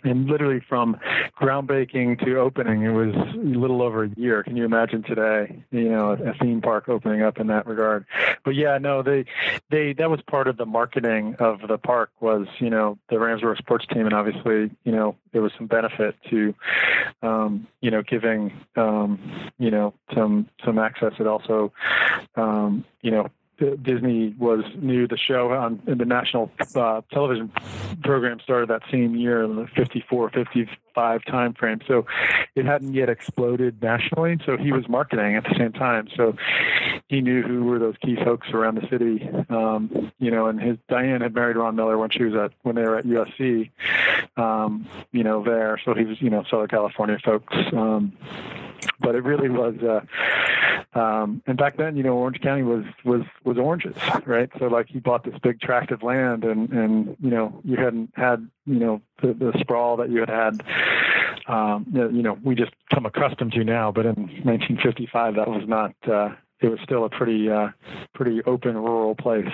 and 0.04 0.28
literally 0.28 0.62
from 0.68 0.98
groundbreaking 1.40 2.24
to 2.24 2.38
opening, 2.38 2.84
it 2.84 2.92
was 2.92 3.14
a 3.16 3.38
little 3.38 3.82
over 3.82 4.06
a 4.06 4.10
year. 4.16 4.44
Can 4.44 4.56
you 4.56 4.64
imagine 4.64 5.04
today? 5.04 5.64
You 5.72 5.90
know, 5.90 6.12
a, 6.12 6.30
a 6.30 6.34
theme 6.36 6.62
park 6.62 6.88
opening 6.88 7.22
up 7.22 7.38
in 7.38 7.48
that 7.48 7.68
regard. 7.68 8.06
But 8.46 8.56
yeah, 8.56 8.78
no, 8.78 9.04
they 9.04 9.26
they 9.70 9.94
that 9.94 10.10
was 10.10 10.22
part 10.22 10.48
of 10.48 10.56
the 10.56 10.66
marketing 10.66 11.36
of 11.40 11.60
the 11.68 11.78
park 11.78 12.12
was 12.22 12.48
you 12.60 12.70
know 12.70 12.98
the 13.10 13.20
Rams 13.20 13.44
were 13.44 13.54
a 13.54 13.58
sports 13.58 13.86
team, 13.92 14.06
and 14.06 14.14
obviously 14.14 14.72
you 14.84 14.92
know 14.92 15.18
there 15.34 15.42
was 15.42 15.49
some 15.58 15.68
benefit 15.68 16.16
to 16.30 16.54
um, 17.22 17.68
you 17.82 17.92
know 17.92 18.02
giving 18.02 18.52
um, 18.76 19.20
you 19.58 19.72
know 19.72 19.94
some 20.14 20.48
some 20.64 20.78
access. 20.78 21.14
It 21.20 21.28
also 21.28 21.72
um, 22.36 22.86
you 23.02 23.12
know 23.12 23.30
Disney 23.82 24.36
was 24.38 24.64
new. 24.76 25.08
The 25.08 25.18
show 25.18 25.52
on 25.52 25.82
in 25.88 25.98
the 25.98 26.06
national 26.06 26.52
uh, 26.76 27.02
television 27.12 27.52
program 28.04 28.40
started 28.40 28.70
that 28.70 28.82
same 28.92 29.16
year 29.16 29.44
in 29.44 29.56
the 29.56 29.68
54, 29.76 30.30
55 30.32 31.26
time 31.26 31.54
frame. 31.54 31.80
So 31.88 32.06
it 32.56 32.66
hadn't 32.66 32.94
yet 32.94 33.10
exploded 33.10 33.82
nationally. 33.82 34.38
So 34.46 34.58
he 34.58 34.72
was 34.72 34.88
marketing 34.88 35.36
at 35.36 35.44
the 35.44 35.56
same 35.58 35.74
time. 35.74 36.08
So 36.16 36.36
he 37.08 37.22
knew 37.22 37.42
who 37.42 37.64
were 37.66 37.80
those 37.80 37.96
key 38.04 38.16
folks 38.24 38.50
around 38.52 38.76
the 38.76 38.88
city. 38.90 39.30
Um, 39.50 40.12
you 40.20 40.32
know, 40.32 40.48
and 40.48 40.60
his 40.60 40.78
Diane 40.88 41.22
had 41.22 41.34
married 41.34 41.58
Ron 41.58 41.76
Miller 41.76 41.98
when 41.98 42.10
she 42.10 42.24
was 42.24 42.36
at 42.36 42.52
when 42.64 42.76
they 42.76 42.84
were 42.84 42.98
at 42.98 43.06
USC. 43.06 43.72
Um, 44.38 44.88
you 45.12 45.24
know, 45.24 45.44
there. 45.44 45.80
So 45.84 45.94
he 45.94 46.06
was 46.06 46.22
you 46.22 46.30
know 46.30 46.44
Southern 46.50 46.68
California 46.68 47.18
folks. 47.24 47.56
Um, 47.74 48.14
but 49.00 49.16
it 49.16 49.24
really 49.24 49.50
was. 49.50 49.76
Uh, 49.78 50.02
um, 50.94 51.44
and 51.46 51.58
back 51.58 51.78
then, 51.78 51.96
you 51.96 52.04
know, 52.04 52.18
Orange 52.18 52.42
County 52.42 52.64
was 52.64 52.84
was 53.04 53.22
was 53.44 53.58
oranges, 53.58 53.96
right? 54.26 54.50
So 54.58 54.68
like 54.68 54.88
he 54.88 55.00
bought 55.00 55.24
this 55.24 55.38
big 55.42 55.60
tract 55.60 55.92
of 55.92 56.02
land, 56.02 56.44
and 56.44 56.72
and 56.72 57.18
you 57.22 57.30
know 57.30 57.62
you 57.64 57.78
hadn't 57.78 58.12
had 58.16 58.50
you 58.66 58.80
know 58.80 59.02
the, 59.22 59.34
the 59.34 59.54
sprawl 59.60 59.98
that 59.98 60.10
you 60.10 60.20
had 60.20 60.30
had. 60.30 60.64
Um, 61.48 61.88
you 61.92 62.22
know, 62.22 62.38
we 62.44 62.54
just 62.54 62.72
come 62.94 63.06
accustomed 63.06 63.54
to 63.54 63.64
now, 63.64 63.92
but 63.92 64.06
in 64.06 64.16
1955, 64.16 65.36
that 65.36 65.48
was 65.48 65.68
not. 65.68 65.96
Uh, 66.08 66.36
it 66.60 66.68
was 66.68 66.80
still 66.84 67.06
a 67.06 67.10
pretty 67.10 67.50
uh, 67.50 67.70
pretty 68.14 68.44
open 68.44 68.76
rural 68.76 69.16
place. 69.16 69.48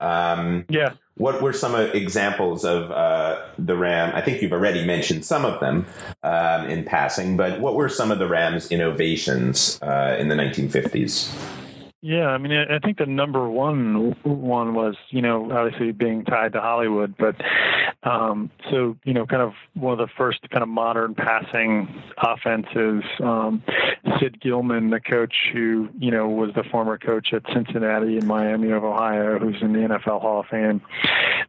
Um, 0.00 0.64
yeah. 0.68 0.94
What 1.16 1.42
were 1.42 1.52
some 1.52 1.74
examples 1.74 2.64
of 2.64 2.92
uh, 2.92 3.44
the 3.58 3.76
RAM? 3.76 4.14
I 4.14 4.20
think 4.20 4.40
you've 4.40 4.52
already 4.52 4.84
mentioned 4.84 5.24
some 5.24 5.44
of 5.44 5.58
them 5.58 5.86
um, 6.22 6.66
in 6.66 6.84
passing, 6.84 7.36
but 7.36 7.60
what 7.60 7.74
were 7.74 7.88
some 7.88 8.12
of 8.12 8.20
the 8.20 8.28
RAM's 8.28 8.70
innovations 8.70 9.80
uh, 9.82 10.16
in 10.18 10.28
the 10.28 10.36
1950s? 10.36 11.34
Yeah, 12.00 12.28
I 12.28 12.38
mean, 12.38 12.52
I 12.52 12.78
think 12.78 12.98
the 12.98 13.06
number 13.06 13.48
one 13.48 14.14
one 14.22 14.74
was, 14.74 14.94
you 15.10 15.20
know, 15.20 15.50
obviously 15.50 15.90
being 15.90 16.24
tied 16.24 16.52
to 16.52 16.60
Hollywood, 16.60 17.16
but 17.18 17.34
Um, 18.04 18.50
so, 18.70 18.96
you 19.04 19.12
know, 19.12 19.26
kind 19.26 19.42
of 19.42 19.54
one 19.74 19.92
of 19.92 19.98
the 19.98 20.12
first 20.16 20.38
kind 20.50 20.62
of 20.62 20.68
modern 20.68 21.14
passing 21.14 22.02
offenses. 22.16 23.02
Um, 23.20 23.62
Sid 24.20 24.40
Gilman, 24.40 24.90
the 24.90 25.00
coach 25.00 25.34
who, 25.52 25.88
you 25.98 26.12
know, 26.12 26.28
was 26.28 26.54
the 26.54 26.62
former 26.70 26.96
coach 26.96 27.32
at 27.32 27.42
Cincinnati 27.52 28.16
and 28.16 28.26
Miami 28.26 28.70
of 28.70 28.84
Ohio, 28.84 29.38
who's 29.38 29.60
in 29.60 29.72
the 29.72 29.80
NFL 29.80 30.20
Hall 30.20 30.40
of 30.40 30.46
Fame. 30.46 30.80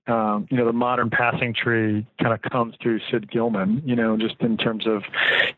Um, 0.08 0.48
you 0.50 0.58
know, 0.58 0.66
the 0.66 0.74
modern 0.74 1.12
passing 1.12 1.54
tree 1.54 2.08
kind 2.20 2.34
of 2.34 2.42
comes 2.42 2.76
through 2.82 3.00
Sid 3.12 3.30
Gilman, 3.30 3.84
you 3.86 3.96
know, 3.96 4.18
just 4.18 4.40
in 4.40 4.58
terms 4.58 4.88
of, 4.88 5.04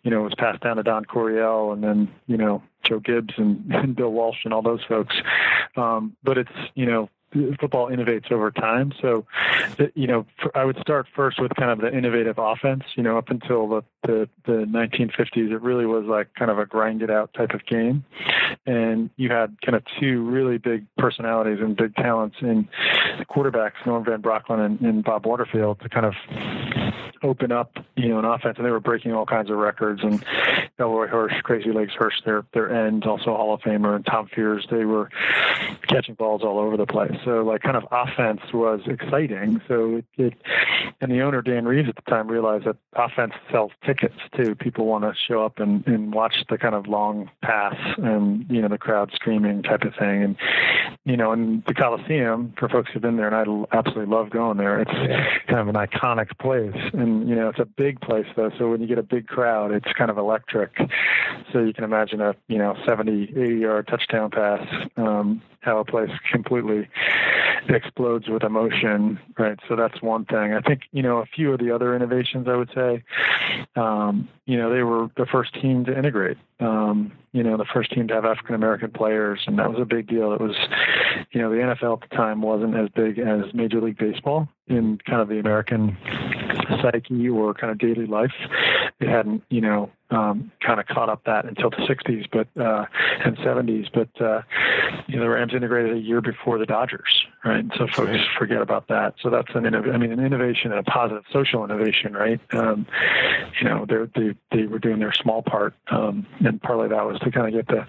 you 0.04 0.12
know, 0.12 0.22
it 0.22 0.24
was 0.24 0.36
passed 0.38 0.62
down 0.62 0.76
to 0.76 0.84
Don 0.84 1.06
Coryell 1.06 1.72
and 1.72 1.82
then, 1.82 2.10
you 2.28 2.36
know, 2.36 2.62
Joe 2.84 3.00
Gibbs 3.00 3.34
and, 3.38 3.64
and 3.74 3.96
Bill 3.96 4.12
Walsh 4.12 4.44
and 4.44 4.54
all 4.54 4.62
those 4.62 4.84
folks. 4.84 5.16
Um, 5.78 6.18
but 6.22 6.38
it's, 6.38 6.52
you 6.76 6.86
know, 6.86 7.10
football 7.60 7.90
innovates 7.90 8.32
over 8.32 8.52
time. 8.52 8.92
So, 9.02 9.26
you 9.96 10.08
know, 10.08 10.26
I 10.54 10.66
would 10.66 10.78
start 10.80 11.08
first 11.16 11.42
with 11.42 11.52
kind 11.56 11.72
of 11.72 11.80
the 11.80 11.96
innovative 11.96 12.38
offense. 12.38 12.84
You 12.96 13.04
know, 13.04 13.18
up 13.18 13.30
until 13.30 13.68
the, 13.68 13.84
the, 14.04 14.30
the 14.46 14.66
1950s, 14.66 15.52
it 15.52 15.62
really 15.62 15.86
was 15.86 16.06
like 16.06 16.34
kind 16.36 16.52
of 16.52 16.60
a 16.60 16.66
grind 16.66 17.02
it 17.02 17.10
out 17.10 17.34
type 17.34 17.52
of 17.52 17.66
game. 17.66 18.04
And 18.66 19.10
you 19.16 19.30
had 19.30 19.56
kind 19.66 19.76
of 19.76 19.84
two 20.00 20.24
really 20.24 20.58
big 20.58 20.86
personalities 20.98 21.60
and 21.62 21.76
big 21.76 21.96
talents 21.96 22.38
in 22.42 22.68
the 23.18 23.26
quarterbacks, 23.26 23.86
Norm 23.86 24.04
Van 24.06 24.22
Brocklin 24.22 24.66
and, 24.66 24.82
and 24.82 25.04
Bob 25.04 25.26
Waterfield, 25.26 25.80
to 25.82 25.90
kind 25.90 26.06
of 26.06 26.14
open 27.24 27.52
up, 27.52 27.78
you 27.96 28.10
know, 28.10 28.20
an 28.20 28.26
offense. 28.26 28.58
And 28.58 28.66
they 28.66 28.72
were 28.72 28.80
breaking 28.80 29.14
all 29.14 29.26
kinds 29.26 29.50
of 29.50 29.58
records. 29.58 30.02
And 30.04 30.24
Elroy 30.82 31.08
Hirsch, 31.08 31.42
Crazy 31.44 31.72
Legs 31.72 31.94
Hirsch, 31.98 32.22
their 32.26 32.44
their 32.54 32.72
end, 32.72 33.06
also 33.06 33.36
Hall 33.36 33.54
of 33.54 33.62
Famer, 33.62 33.96
and 33.96 34.06
Tom 34.06 34.28
Fears, 34.28 34.68
they 34.70 34.86
were 34.86 35.10
catching 35.88 36.16
balls 36.16 36.42
all 36.44 36.60
over 36.60 36.78
the 36.78 36.86
place. 36.86 37.14
So 37.24 37.44
like 37.44 37.62
kind 37.62 37.78
of 37.78 37.86
offense 37.92 38.42
was 38.54 38.82
exciting. 38.86 39.62
So 39.68 39.98
it, 39.98 40.06
it 40.18 40.34
and 41.00 41.12
the 41.12 41.22
owner 41.22 41.42
Dan 41.42 41.66
Reeves 41.66 41.90
at 41.90 41.96
the 41.96 42.10
time 42.10 42.28
realized 42.28 42.66
that 42.66 42.78
offense 42.94 43.34
sells 43.52 43.72
tickets 43.86 44.18
too. 44.36 44.56
People 44.56 44.86
want 44.86 45.04
to 45.04 45.14
show 45.28 45.46
up 45.46 45.60
and, 45.60 45.86
and 45.88 46.14
watch 46.14 46.36
the 46.50 46.58
kind 46.58 46.76
of 46.76 46.88
long 46.88 47.30
pass 47.42 47.76
and 47.98 48.46
you 48.50 48.62
know 48.62 48.68
the 48.68 48.78
crowd 48.78 49.12
screaming 49.14 49.64
type 49.64 49.84
of 49.84 49.94
thing. 49.96 50.24
And 50.24 50.38
you 51.06 51.18
know, 51.18 51.32
and 51.32 51.64
the 51.66 51.74
Coliseum 51.74 52.54
for 52.58 52.70
folks 52.70 52.92
who've 52.92 53.02
been 53.02 53.18
there, 53.18 53.28
and 53.28 53.36
I 53.36 53.78
absolutely 53.78 54.14
love 54.14 54.30
going 54.30 54.58
there. 54.58 54.82
It's 54.82 54.92
kind 55.48 55.60
of 55.60 55.68
an 55.68 55.76
iconic 55.76 56.38
place, 56.40 56.76
and 56.94 57.28
you 57.28 57.36
know 57.36 57.50
it's 57.50 57.60
a 57.60 57.66
big 57.66 58.00
place 58.02 58.28
though. 58.36 58.52
So 58.58 58.70
when 58.70 58.82
you 58.82 58.88
get 58.88 58.98
a 58.98 59.04
big 59.04 59.28
crowd, 59.28 59.72
it's 59.72 59.92
kind 59.98 60.12
of 60.12 60.18
electric. 60.18 60.71
So 61.52 61.60
you 61.60 61.74
can 61.74 61.84
imagine 61.84 62.22
a 62.22 62.36
you 62.48 62.58
know 62.58 62.76
70, 62.88 63.34
80 63.36 63.56
yard 63.56 63.88
touchdown 63.88 64.32
pass. 64.32 64.68
Um, 64.98 65.42
how 65.62 65.78
a 65.78 65.86
place 65.86 66.10
completely 66.32 66.88
explodes 67.70 68.28
with 68.28 68.44
emotion, 68.44 69.20
right? 69.38 69.60
So 69.70 69.76
that's 69.76 70.02
one 70.02 70.26
thing. 70.26 70.54
I 70.54 70.62
think, 70.62 70.82
you 70.92 71.04
know, 71.04 71.20
a 71.20 71.26
few 71.26 71.54
of 71.54 71.60
the 71.60 71.72
other 71.72 71.96
innovations 71.96 72.48
I 72.48 72.56
would 72.56 72.72
say, 72.74 73.04
um, 73.76 74.28
you 74.46 74.58
know, 74.58 74.74
they 74.74 74.82
were 74.82 75.10
the 75.18 75.28
first 75.28 75.54
team 75.62 75.86
to 75.86 75.98
integrate, 75.98 76.38
um, 76.60 77.12
you 77.32 77.44
know, 77.44 77.58
the 77.58 77.66
first 77.66 77.92
team 77.92 78.08
to 78.08 78.16
have 78.16 78.26
African 78.26 78.56
American 78.56 78.92
players, 78.92 79.42
and 79.46 79.60
that 79.60 79.70
was 79.70 79.80
a 79.80 79.86
big 79.86 80.08
deal. 80.08 80.34
It 80.34 80.42
was, 80.42 80.56
you 81.32 81.42
know, 81.42 81.52
the 81.52 81.58
NFL 81.58 82.02
at 82.02 82.10
the 82.10 82.16
time 82.16 82.42
wasn't 82.42 82.76
as 82.76 82.90
big 82.90 83.20
as 83.20 83.54
Major 83.54 83.82
League 83.82 83.98
Baseball 83.98 84.50
in 84.68 84.98
kind 85.06 85.22
of 85.22 85.30
the 85.30 85.40
American 85.40 85.98
psyche 86.82 87.30
or 87.30 87.54
kind 87.54 87.72
of 87.72 87.78
daily 87.78 88.08
life. 88.08 88.34
It 89.00 89.08
hadn't, 89.08 89.44
you 89.50 89.62
know, 89.62 89.92
um, 90.12 90.52
kind 90.60 90.80
of 90.80 90.86
caught 90.88 91.10
up 91.10 91.24
that 91.26 91.46
until 91.46 91.70
the 91.70 91.78
60s, 91.78 92.28
but 92.32 92.48
uh, 92.62 92.86
and 93.24 93.38
70s. 93.38 93.90
But 93.94 94.10
uh, 94.22 94.42
you 95.08 95.16
know, 95.16 95.24
the 95.24 95.30
Rams 95.30 95.54
integrated 95.54 95.98
a 95.98 96.00
year 96.00 96.22
before 96.22 96.58
the 96.58 96.66
Dodgers, 96.66 97.26
right? 97.44 97.66
So 97.78 97.88
folks 97.88 98.10
right. 98.10 98.28
forget 98.38 98.62
about 98.62 98.88
that. 98.90 99.16
So 99.22 99.30
that's 99.30 99.50
an 99.56 99.64
innov- 99.64 99.94
I 99.94 99.98
mean, 99.98 100.12
an 100.12 100.20
innovation 100.20 100.72
and 100.72 100.80
a 100.80 100.84
positive 100.84 101.24
social 101.32 101.64
innovation, 101.64 102.14
right? 102.14 102.40
Um, 102.54 102.86
you 103.60 103.68
know, 103.68 103.86
they 103.86 104.36
they 104.52 104.66
were 104.66 104.80
doing 104.80 105.00
their 105.00 105.14
small 105.14 105.42
part, 105.42 105.74
um, 105.90 106.26
and 106.46 106.62
partly 106.62 106.90
that 106.90 107.06
was 107.06 107.20
to 107.20 107.32
kind 107.32 107.48
of 107.48 107.54
get 107.54 107.68
the 107.68 107.86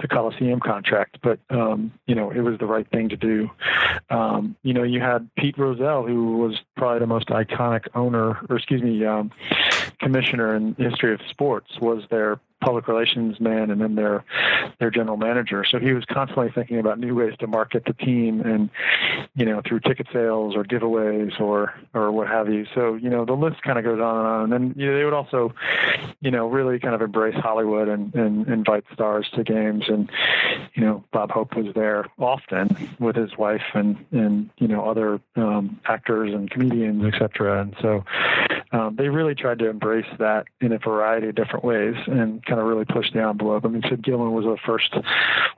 the 0.00 0.08
Coliseum 0.08 0.60
contract. 0.60 1.18
But 1.22 1.40
um, 1.50 1.92
you 2.06 2.14
know, 2.14 2.30
it 2.30 2.40
was 2.40 2.58
the 2.58 2.66
right 2.66 2.88
thing 2.90 3.08
to 3.08 3.16
do. 3.16 3.50
Um, 4.10 4.56
you 4.62 4.72
know, 4.72 4.84
you 4.84 5.00
had 5.00 5.28
Pete 5.36 5.58
Rozelle, 5.58 6.06
who 6.06 6.38
was 6.38 6.60
probably 6.76 7.00
the 7.00 7.06
most 7.06 7.28
iconic 7.28 7.88
owner, 7.94 8.38
or 8.48 8.56
excuse 8.56 8.82
me, 8.82 9.04
um, 9.04 9.32
commissioner 10.00 10.54
in 10.54 10.74
the 10.74 10.84
history 10.90 11.12
of 11.14 11.20
sports, 11.28 11.78
was 11.80 12.04
their 12.08 12.38
public 12.66 12.88
relations 12.88 13.38
man 13.38 13.70
and 13.70 13.80
then 13.80 13.94
their 13.94 14.24
their 14.80 14.90
general 14.90 15.16
manager. 15.16 15.64
So 15.64 15.78
he 15.78 15.92
was 15.92 16.04
constantly 16.04 16.50
thinking 16.52 16.80
about 16.80 16.98
new 16.98 17.14
ways 17.14 17.34
to 17.38 17.46
market 17.46 17.84
the 17.84 17.92
team 17.92 18.40
and 18.40 18.70
you 19.36 19.44
know 19.44 19.62
through 19.64 19.80
ticket 19.80 20.08
sales 20.12 20.56
or 20.56 20.64
giveaways 20.64 21.40
or 21.40 21.72
or 21.94 22.10
what 22.10 22.26
have 22.26 22.52
you. 22.52 22.66
So 22.74 22.94
you 22.94 23.08
know 23.08 23.24
the 23.24 23.34
list 23.34 23.62
kind 23.62 23.78
of 23.78 23.84
goes 23.84 24.00
on 24.00 24.16
and 24.18 24.26
on. 24.26 24.42
And 24.42 24.52
then 24.52 24.74
you 24.76 24.90
know, 24.90 24.98
they 24.98 25.04
would 25.04 25.14
also 25.14 25.54
you 26.20 26.32
know 26.32 26.48
really 26.48 26.80
kind 26.80 26.96
of 26.96 27.02
embrace 27.02 27.36
Hollywood 27.36 27.88
and, 27.88 28.12
and 28.16 28.48
invite 28.48 28.82
stars 28.92 29.28
to 29.34 29.44
games. 29.44 29.84
And 29.86 30.10
you 30.74 30.84
know 30.84 31.04
Bob 31.12 31.30
Hope 31.30 31.54
was 31.54 31.72
there 31.76 32.06
often 32.18 32.76
with 32.98 33.14
his 33.14 33.36
wife 33.38 33.62
and 33.74 33.96
and 34.10 34.50
you 34.58 34.66
know 34.66 34.90
other 34.90 35.20
um, 35.36 35.80
actors 35.84 36.34
and 36.34 36.50
comedians, 36.50 37.04
etc. 37.04 37.62
And 37.62 37.76
so 37.80 38.04
um, 38.72 38.96
they 38.96 39.08
really 39.08 39.36
tried 39.36 39.60
to 39.60 39.68
embrace 39.68 40.06
that 40.18 40.46
in 40.60 40.72
a 40.72 40.78
variety 40.78 41.28
of 41.28 41.36
different 41.36 41.64
ways 41.64 41.94
and 42.08 42.44
kind 42.44 42.55
of 42.58 42.66
really 42.66 42.84
pushed 42.84 43.12
the 43.14 43.20
envelope. 43.20 43.64
I 43.64 43.68
mean, 43.68 43.82
Sid 43.88 44.02
Gilman 44.02 44.32
was 44.32 44.44
the 44.44 44.56
first, 44.64 44.94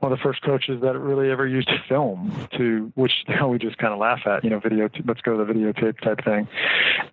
one 0.00 0.12
of 0.12 0.18
the 0.18 0.22
first 0.22 0.42
coaches 0.42 0.80
that 0.82 0.98
really 0.98 1.30
ever 1.30 1.46
used 1.46 1.70
film 1.88 2.48
to, 2.56 2.92
which 2.94 3.12
now 3.28 3.48
we 3.48 3.58
just 3.58 3.78
kind 3.78 3.92
of 3.92 3.98
laugh 3.98 4.20
at, 4.26 4.44
you 4.44 4.50
know, 4.50 4.60
video, 4.60 4.88
let's 5.04 5.20
go 5.20 5.36
to 5.36 5.44
the 5.44 5.52
videotape 5.52 6.00
type 6.00 6.24
thing. 6.24 6.48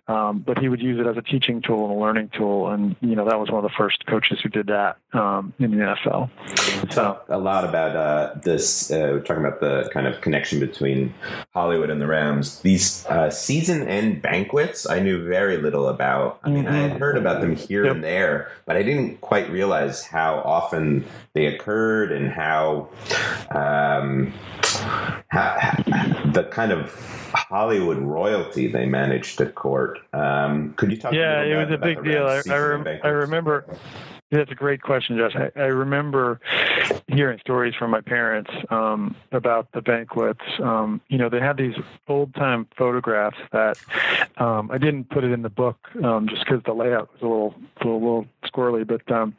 Um, 0.08 0.38
but 0.38 0.58
he 0.58 0.68
would 0.68 0.80
use 0.80 1.00
it 1.00 1.06
as 1.06 1.16
a 1.16 1.22
teaching 1.22 1.62
tool 1.62 1.84
and 1.84 1.96
a 1.96 2.00
learning 2.00 2.30
tool. 2.36 2.68
And, 2.68 2.96
you 3.00 3.16
know, 3.16 3.24
that 3.28 3.38
was 3.38 3.50
one 3.50 3.64
of 3.64 3.70
the 3.70 3.76
first 3.76 4.06
coaches 4.06 4.38
who 4.42 4.48
did 4.48 4.68
that 4.68 4.98
um, 5.12 5.52
in 5.58 5.70
the 5.70 5.78
NFL. 5.78 6.30
So 6.92 7.20
a 7.28 7.38
lot 7.38 7.64
about 7.64 7.96
uh, 7.96 8.34
this, 8.42 8.90
uh, 8.90 9.20
talking 9.24 9.44
about 9.44 9.60
the 9.60 9.88
kind 9.92 10.06
of 10.06 10.20
connection 10.20 10.60
between 10.60 11.14
Hollywood 11.54 11.90
and 11.90 12.00
the 12.00 12.06
Rams. 12.06 12.60
These 12.60 13.06
uh, 13.06 13.30
season 13.30 13.88
end 13.88 14.22
banquets, 14.22 14.88
I 14.88 15.00
knew 15.00 15.26
very 15.26 15.58
little 15.58 15.88
about. 15.88 16.40
I 16.42 16.50
mean, 16.50 16.64
mm-hmm. 16.64 16.74
I 16.74 16.78
had 16.78 16.90
mm-hmm. 16.92 17.00
heard 17.00 17.16
about 17.16 17.40
them 17.40 17.56
here 17.56 17.84
yep. 17.84 17.94
and 17.96 18.04
there, 18.04 18.50
but 18.64 18.76
I 18.76 18.82
didn't 18.82 19.20
quite 19.20 19.50
realize 19.50 19.65
realize 19.66 20.04
how 20.04 20.36
often 20.44 21.04
they 21.32 21.46
occurred 21.46 22.12
and 22.12 22.30
how, 22.30 22.88
um, 23.50 24.32
how, 25.28 25.74
the 26.32 26.48
kind 26.52 26.70
of 26.70 26.92
Hollywood 27.34 27.98
royalty 27.98 28.68
they 28.68 28.86
managed 28.86 29.38
to 29.38 29.46
court. 29.46 29.98
Um, 30.12 30.74
could 30.74 30.92
you 30.92 30.96
talk? 30.96 31.12
About 31.12 31.20
Yeah, 31.20 31.42
it 31.42 31.56
was 31.56 31.74
a 31.74 31.78
big 31.78 32.02
deal. 32.04 32.26
I, 32.26 32.42
I, 32.48 32.58
rem- 32.58 33.00
I 33.02 33.08
remember. 33.08 33.64
That's 34.30 34.50
a 34.50 34.56
great 34.56 34.82
question, 34.82 35.16
Josh. 35.16 35.36
I, 35.36 35.60
I 35.60 35.66
remember 35.66 36.40
hearing 37.06 37.38
stories 37.38 37.74
from 37.76 37.92
my 37.92 38.00
parents 38.00 38.50
um, 38.70 39.14
about 39.30 39.70
the 39.70 39.80
banquets. 39.80 40.40
Um, 40.60 41.00
you 41.08 41.16
know, 41.16 41.28
they 41.28 41.38
had 41.38 41.56
these 41.56 41.76
old 42.08 42.34
time 42.34 42.66
photographs 42.76 43.38
that 43.52 43.78
um, 44.36 44.70
I 44.72 44.78
didn't 44.78 45.10
put 45.10 45.22
it 45.22 45.30
in 45.30 45.42
the 45.42 45.48
book 45.48 45.78
um, 46.02 46.28
just 46.28 46.44
because 46.44 46.62
the 46.64 46.72
layout 46.72 47.12
was 47.12 47.22
a 47.22 47.24
little, 47.24 47.54
a 47.80 47.86
little, 47.86 48.26
squirrely. 48.44 48.86
But 48.86 49.10
um, 49.12 49.34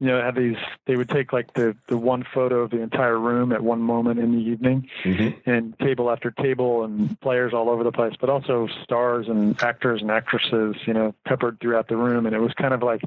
you 0.00 0.08
know, 0.08 0.20
had 0.20 0.34
these. 0.34 0.56
They 0.86 0.96
would 0.96 1.08
take 1.08 1.32
like 1.32 1.54
the 1.54 1.76
the 1.86 1.96
one 1.96 2.24
photo 2.34 2.62
of 2.62 2.70
the 2.70 2.80
entire 2.80 3.18
room 3.18 3.52
at 3.52 3.62
one 3.62 3.80
moment 3.80 4.18
in 4.18 4.32
the 4.32 4.42
evening, 4.42 4.88
mm-hmm. 5.04 5.48
and 5.48 5.78
table 5.78 6.10
after 6.10 6.32
table, 6.32 6.84
and 6.84 7.20
players 7.20 7.52
all 7.52 7.70
over 7.70 7.84
the 7.84 7.92
place, 7.92 8.14
but 8.20 8.28
also 8.28 8.68
stars 8.82 9.28
and 9.28 9.60
actors 9.62 10.02
and 10.02 10.10
actresses. 10.10 10.76
You 10.86 10.94
know, 10.94 11.14
peppered 11.24 11.60
throughout 11.60 11.86
the 11.88 11.96
room, 11.96 12.26
and 12.26 12.34
it 12.34 12.40
was 12.40 12.52
kind 12.54 12.74
of 12.74 12.82
like 12.82 13.02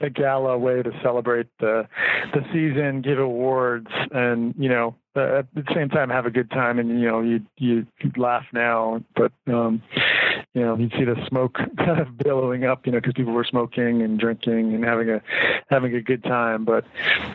a 0.00 0.08
gala 0.08 0.58
way 0.62 0.82
to 0.82 0.90
celebrate 1.02 1.48
the 1.60 1.86
the 2.32 2.40
season, 2.52 3.02
give 3.02 3.18
awards, 3.18 3.88
and 4.12 4.54
you 4.56 4.68
know 4.68 4.94
uh, 5.16 5.40
at 5.40 5.46
the 5.54 5.64
same 5.74 5.88
time 5.88 6.08
have 6.08 6.26
a 6.26 6.30
good 6.30 6.50
time 6.50 6.78
and 6.78 7.00
you 7.00 7.06
know 7.06 7.20
you 7.20 7.40
you 7.58 7.86
laugh 8.16 8.44
now 8.52 9.02
but 9.14 9.32
um 9.52 9.82
you 10.54 10.62
know 10.62 10.76
you'd 10.76 10.92
see 10.92 11.04
the 11.04 11.16
smoke 11.28 11.54
kind 11.78 12.00
of 12.00 12.16
billowing 12.18 12.64
up 12.64 12.86
you 12.86 12.92
know 12.92 12.98
because 12.98 13.14
people 13.14 13.32
were 13.32 13.44
smoking 13.44 14.02
and 14.02 14.18
drinking 14.18 14.74
and 14.74 14.84
having 14.84 15.10
a 15.10 15.22
having 15.68 15.94
a 15.94 16.02
good 16.02 16.22
time. 16.22 16.64
But 16.64 16.84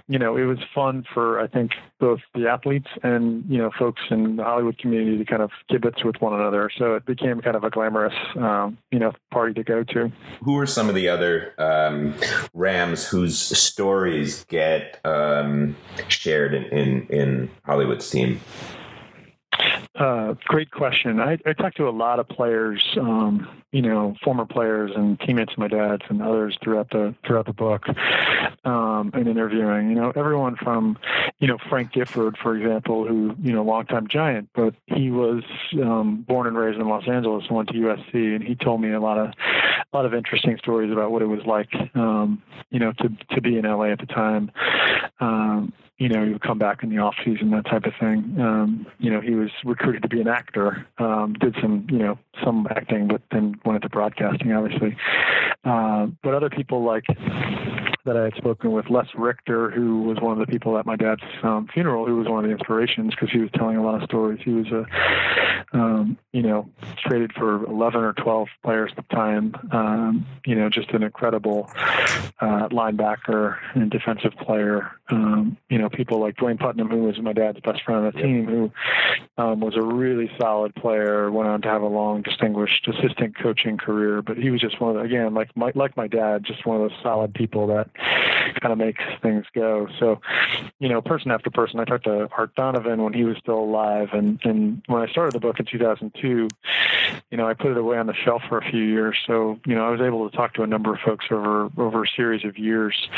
you 0.08 0.20
know 0.20 0.38
it 0.38 0.44
was 0.44 0.60
fun 0.74 1.06
for 1.14 1.40
i 1.40 1.48
think 1.48 1.72
both 2.00 2.20
the 2.34 2.48
athletes 2.48 2.88
and 3.04 3.44
you 3.50 3.58
know 3.58 3.72
folks 3.78 4.02
in 4.10 4.38
the 4.38 4.44
hollywood 4.44 4.78
community 4.78 5.18
to 5.18 5.26
kind 5.26 5.42
of 5.42 5.52
kibitz 5.70 6.06
with 6.06 6.16
one 6.22 6.34
another. 6.34 6.70
So 6.78 6.96
it 6.96 7.06
became 7.06 7.42
kind 7.42 7.56
of 7.56 7.64
a 7.64 7.70
glamorous 7.70 8.16
um 8.38 8.78
you 8.92 9.00
know 9.00 9.14
party 9.32 9.54
to 9.56 9.64
go 9.64 9.84
to. 9.84 10.12
Who 10.44 10.58
are 10.58 10.68
some 10.68 10.90
of 10.90 10.96
the 10.96 11.10
other 11.10 11.54
um 11.58 12.14
rams 12.54 13.06
whose 13.06 13.38
stories 13.38 14.46
get 14.46 15.00
um 15.06 15.76
shared 16.08 16.54
in 16.54 16.64
in, 16.66 17.08
in 17.08 17.50
Hollywood's 17.66 18.10
team? 18.10 18.40
Uh, 19.96 20.36
great 20.46 20.70
question. 20.72 21.20
I, 21.20 21.38
I 21.46 21.54
talked 21.54 21.78
to 21.78 21.88
a 21.88 21.92
lot 21.92 22.20
of 22.20 22.28
players, 22.30 22.84
um, 23.00 23.48
you 23.72 23.82
know, 23.82 24.16
former 24.24 24.46
players 24.46 24.92
and 24.96 25.20
teammates 25.20 25.54
of 25.54 25.58
my 25.58 25.68
dad's 25.68 26.04
and 26.10 26.22
others 26.22 26.58
throughout 26.64 26.90
the 26.92 27.16
throughout 27.26 27.48
the 27.48 27.54
book, 27.54 27.84
um, 28.64 29.12
and 29.14 29.28
interviewing. 29.28 29.90
You 29.90 29.96
know, 29.96 30.14
everyone 30.16 30.56
from 30.56 30.98
you 31.40 31.48
know, 31.48 31.58
Frank 31.70 31.92
Gifford, 31.94 32.36
for 32.42 32.56
example, 32.56 33.08
who, 33.08 33.36
you 33.42 33.54
know, 33.54 33.64
longtime 33.64 34.08
giant, 34.08 34.50
but 34.56 34.74
he 34.88 35.12
was 35.12 35.44
um, 35.84 36.26
born 36.28 36.48
and 36.48 36.58
raised 36.58 36.80
in 36.80 36.88
Los 36.88 37.08
Angeles 37.08 37.46
and 37.48 37.56
went 37.56 37.70
to 37.70 37.76
USC. 37.76 38.36
And 38.36 38.44
he 38.44 38.56
told 38.56 38.82
me 38.82 38.92
a 38.92 39.00
lot 39.00 39.20
of, 39.20 39.34
a 39.94 39.98
lot 39.98 40.06
of 40.06 40.14
interesting 40.14 40.58
stories 40.58 40.92
about 40.92 41.12
what 41.12 41.22
it 41.22 41.28
was 41.28 41.40
like, 41.46 41.70
um, 41.96 42.42
you 42.70 42.80
know, 42.80 42.92
to, 43.00 43.10
to 43.32 43.42
be 43.42 43.58
in 43.58 43.64
LA 43.64 43.86
at 43.86 44.00
the 44.00 44.06
time. 44.06 44.52
Um, 45.20 45.74
you 45.98 46.10
know, 46.10 46.24
he 46.24 46.32
would 46.32 46.42
come 46.42 46.60
back 46.60 46.84
in 46.84 46.90
the 46.90 47.00
off 47.00 47.16
season, 47.26 47.50
that 47.52 47.66
type 47.66 47.86
of 47.86 47.94
thing. 48.00 48.36
Um, 48.40 48.86
you 49.00 49.10
know, 49.10 49.20
he 49.20 49.34
was 49.34 49.50
recruited 49.66 50.04
to 50.04 50.08
be 50.08 50.22
an 50.22 50.28
actor, 50.28 50.86
um, 51.00 51.34
did 51.40 51.56
some, 51.60 51.88
you 51.90 51.98
know, 51.98 52.20
some 52.44 52.68
acting, 52.70 53.08
but 53.08 53.22
then 53.32 53.60
went 53.66 53.78
into 53.78 53.90
broadcasting, 53.90 54.52
obviously. 54.52 54.96
Uh, 55.64 56.08
but 56.22 56.36
other 56.36 56.50
people 56.50 56.84
like 56.84 57.06
that 58.08 58.18
I 58.18 58.24
had 58.24 58.36
spoken 58.36 58.72
with, 58.72 58.90
Les 58.90 59.06
Richter, 59.16 59.70
who 59.70 60.02
was 60.02 60.20
one 60.20 60.32
of 60.32 60.40
the 60.40 60.52
people 60.52 60.78
at 60.78 60.86
my 60.86 60.96
dad's 60.96 61.22
um, 61.44 61.68
funeral, 61.74 62.06
who 62.06 62.16
was 62.16 62.28
one 62.28 62.44
of 62.44 62.50
the 62.50 62.56
inspirations 62.56 63.14
because 63.14 63.30
he 63.30 63.40
was 63.40 63.50
telling 63.54 63.78
a 63.78 63.84
lot 63.84 64.02
of 64.02 64.04
stories. 64.04 64.40
He 64.44 64.52
was 64.52 64.68
a, 64.72 64.86
um, 65.78 66.18
you 66.32 66.42
know, 66.42 66.70
traded 67.06 67.34
for 67.34 67.66
11 67.66 68.02
or 68.02 68.14
12 68.14 68.48
players 68.64 68.92
at 68.98 69.08
the 69.08 69.16
time. 69.16 69.54
Um, 69.72 70.26
you 70.46 70.56
know, 70.56 70.70
just 70.70 70.90
an 70.92 71.04
incredible 71.04 71.70
uh, 72.40 72.70
linebacker 72.70 73.58
and 73.76 73.92
defensive 73.92 74.34
player. 74.40 74.92
Um, 75.10 75.58
you 75.70 75.78
know, 75.78 75.90
people 75.90 76.20
like 76.20 76.38
Duane 76.38 76.58
Putnam, 76.58 76.90
who 76.90 77.04
was 77.04 77.20
my 77.20 77.34
dad's 77.34 77.60
best 77.60 77.84
friend 77.84 78.06
on 78.06 78.12
the 78.14 78.22
team, 78.22 78.46
who 78.46 78.72
um, 79.38 79.60
was 79.60 79.76
a 79.76 79.82
really 79.82 80.32
solid 80.40 80.74
player, 80.76 81.30
went 81.32 81.50
on 81.50 81.62
to 81.62 81.68
have 81.68 81.82
a 81.82 81.88
long, 81.88 82.22
distinguished 82.22 82.88
assistant 82.88 83.38
coaching 83.38 83.78
career. 83.78 84.22
But 84.22 84.38
he 84.38 84.50
was 84.50 84.62
just 84.62 84.80
one 84.80 84.96
of 84.96 84.98
the, 84.98 85.02
again, 85.02 85.34
like 85.34 85.56
my, 85.56 85.72
like 85.76 85.98
my 85.98 86.08
dad, 86.08 86.44
just 86.46 86.66
one 86.66 86.82
of 86.82 86.90
those 86.90 87.00
solid 87.02 87.34
people 87.34 87.68
that 87.68 87.90
kind 88.62 88.72
of 88.72 88.78
makes 88.78 89.04
things 89.22 89.46
go. 89.54 89.88
So, 90.00 90.22
you 90.80 90.90
know, 90.90 91.02
person 91.02 91.32
after 91.32 91.50
person, 91.50 91.80
I 91.80 91.86
talked 91.86 92.06
to 92.06 92.30
Art 92.38 92.56
Donovan 92.56 93.04
when 93.04 93.14
he 93.14 93.24
was 93.24 93.38
still 93.38 93.60
alive. 93.60 94.10
And, 94.14 94.40
and 94.44 94.82
when 94.88 95.02
I 95.02 95.08
started 95.08 95.34
the 95.34 95.40
book 95.40 95.60
in 95.60 95.66
2002, 95.66 96.48
you 97.32 97.38
know, 97.38 97.48
I 97.48 97.54
put 97.54 97.72
it 97.72 97.78
away 97.78 97.98
on 97.98 98.08
the 98.08 98.14
shelf 98.14 98.42
for 98.48 98.58
a 98.58 98.70
few 98.70 98.84
years. 98.84 99.18
So, 99.26 99.60
you 99.66 99.76
know, 99.76 99.86
I 99.86 99.90
was 99.90 100.02
able 100.02 100.30
to 100.30 100.36
talk 100.36 100.54
to 100.56 100.64
a 100.64 100.68
number 100.68 100.94
of 100.94 101.00
folks 101.02 101.26
over, 101.32 101.70
over 101.78 102.04
a 102.04 102.08
series 102.08 102.46
of 102.46 102.58
years. 102.58 103.10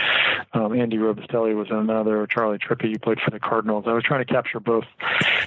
Um, 0.54 0.74
Andy 0.74 0.98
Robustelli 0.98 1.56
was 1.56 1.68
another, 1.70 2.26
Charlie 2.28 2.58
Trippi, 2.58 2.92
who 2.92 3.00
played 3.00 3.20
for 3.24 3.32
the 3.32 3.40
Cardinals. 3.40 3.86
I 3.88 3.94
was 3.94 4.04
trying 4.04 4.26
to 4.26 4.32
capture 4.32 4.60
both 4.60 4.86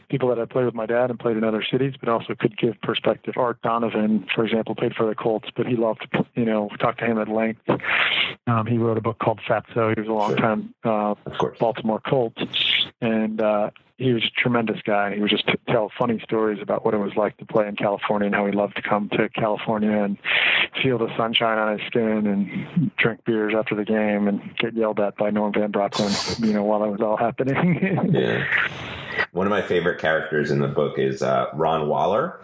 people 0.08 0.28
that 0.28 0.38
I 0.38 0.44
played 0.44 0.66
with 0.66 0.74
my 0.74 0.86
dad 0.86 1.10
and 1.10 1.18
played 1.18 1.36
in 1.36 1.44
other 1.44 1.64
cities, 1.68 1.94
but 1.98 2.08
also 2.08 2.34
could 2.34 2.56
give 2.56 2.80
perspective. 2.82 3.34
Art 3.36 3.60
Donovan, 3.62 4.26
for 4.34 4.44
example, 4.44 4.74
played 4.74 4.94
for 4.94 5.06
the 5.06 5.14
Colts, 5.14 5.48
but 5.56 5.66
he 5.66 5.76
loved, 5.76 6.06
you 6.34 6.44
know, 6.44 6.68
talk 6.78 6.98
to 6.98 7.04
him 7.04 7.18
at 7.18 7.28
length. 7.28 7.60
Um, 8.46 8.66
he 8.66 8.76
wrote 8.78 8.98
a 8.98 9.00
book 9.00 9.18
called 9.22 9.40
Fatso. 9.46 9.94
He 9.94 10.00
was 10.00 10.08
a 10.08 10.12
long 10.12 10.36
time 10.36 10.74
uh, 10.84 11.14
Baltimore 11.58 12.00
Colt, 12.00 12.36
and 13.00 13.40
uh, 13.40 13.70
he 13.96 14.12
was 14.12 14.24
a 14.24 14.40
tremendous 14.40 14.82
guy. 14.82 15.14
He 15.14 15.20
would 15.20 15.30
just 15.30 15.46
t- 15.46 15.54
tell 15.68 15.90
funny 15.96 16.20
stories 16.24 16.60
about 16.60 16.84
what 16.84 16.92
it 16.94 16.98
was 16.98 17.14
like 17.16 17.36
to 17.38 17.46
play 17.46 17.68
in 17.68 17.76
California 17.76 18.26
and 18.26 18.34
how 18.34 18.46
he 18.46 18.52
loved 18.52 18.76
to 18.76 18.82
come 18.82 19.08
to 19.10 19.28
California 19.28 19.92
and 19.92 20.18
feel 20.82 20.98
the 20.98 21.14
sunshine 21.16 21.58
on 21.58 21.78
his 21.78 21.86
skin 21.86 22.26
and 22.26 22.96
drink 22.96 23.24
beers 23.24 23.54
after 23.56 23.74
the 23.74 23.84
game 23.84 24.28
and 24.28 24.56
get 24.58 24.74
yelled 24.74 24.98
at 24.98 25.16
by 25.16 25.30
Norm 25.30 25.52
Van 25.52 25.70
Brocklin, 25.70 26.44
you 26.44 26.52
know, 26.52 26.64
while 26.64 26.82
it 26.84 26.90
was 26.90 27.00
all 27.00 27.16
happening. 27.16 28.10
yeah. 28.12 28.44
One 29.32 29.46
of 29.46 29.50
my 29.50 29.62
favorite 29.62 30.00
characters 30.00 30.50
in 30.50 30.58
the 30.58 30.68
book 30.68 30.98
is 30.98 31.22
uh, 31.22 31.46
Ron 31.54 31.88
Waller. 31.88 32.40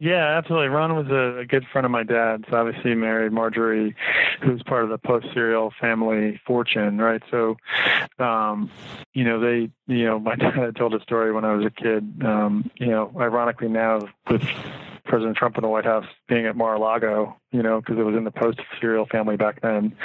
Yeah, 0.00 0.38
absolutely. 0.38 0.68
Ron 0.68 0.94
was 0.94 1.08
a, 1.08 1.40
a, 1.40 1.44
good 1.44 1.64
friend 1.72 1.84
of 1.84 1.90
my 1.90 2.04
dad's. 2.04 2.44
Obviously, 2.52 2.94
married 2.94 3.32
Marjorie, 3.32 3.96
who's 4.42 4.62
part 4.62 4.84
of 4.84 4.90
the 4.90 4.98
Post 4.98 5.26
cereal 5.34 5.72
family 5.80 6.40
fortune, 6.46 6.98
right? 6.98 7.22
So, 7.32 7.56
um, 8.20 8.70
you 9.12 9.24
know, 9.24 9.40
they, 9.40 9.70
you 9.92 10.04
know, 10.04 10.20
my 10.20 10.34
dad 10.36 10.76
told 10.76 10.94
a 10.94 11.00
story 11.00 11.32
when 11.32 11.44
I 11.44 11.52
was 11.54 11.66
a 11.66 11.70
kid. 11.70 12.22
Um, 12.24 12.70
you 12.76 12.86
know, 12.86 13.12
ironically 13.18 13.68
now 13.68 14.08
with 14.30 14.42
President 15.04 15.36
Trump 15.36 15.56
in 15.56 15.62
the 15.62 15.68
White 15.68 15.84
House 15.86 16.06
being 16.28 16.46
at 16.46 16.54
Mar-a-Lago, 16.54 17.36
you 17.50 17.62
know, 17.62 17.80
because 17.80 17.98
it 17.98 18.04
was 18.04 18.14
in 18.14 18.24
the 18.24 18.30
Post 18.30 18.60
cereal 18.80 19.06
family 19.06 19.36
back 19.36 19.60
then. 19.62 19.96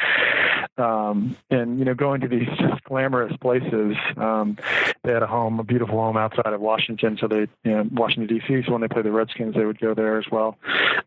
Um, 0.77 1.38
and, 1.51 1.77
you 1.77 1.86
know, 1.86 1.94
going 1.94 2.22
to 2.22 2.27
these 2.27 2.48
just 2.60 2.84
glamorous 2.84 3.36
places. 3.38 3.96
Um, 4.18 4.58
they 5.03 5.12
had 5.12 5.24
a 5.24 5.27
home, 5.27 5.60
a 5.60 5.63
beautiful 5.63 5.96
home 5.98 6.18
outside 6.18 6.53
of 6.53 6.62
Washington. 6.62 7.18
So 7.20 7.27
they, 7.27 7.48
you 7.63 7.72
know, 7.72 7.89
Washington, 7.92 8.38
D.C. 8.38 8.63
So 8.65 8.72
when 8.72 8.82
they 8.82 8.88
played 8.88 9.06
the 9.06 9.12
Redskins, 9.12 9.56
they 9.56 9.65
would 9.65 9.80
go 9.80 9.94
there 9.94 10.18
as 10.18 10.25
well. 10.32 10.58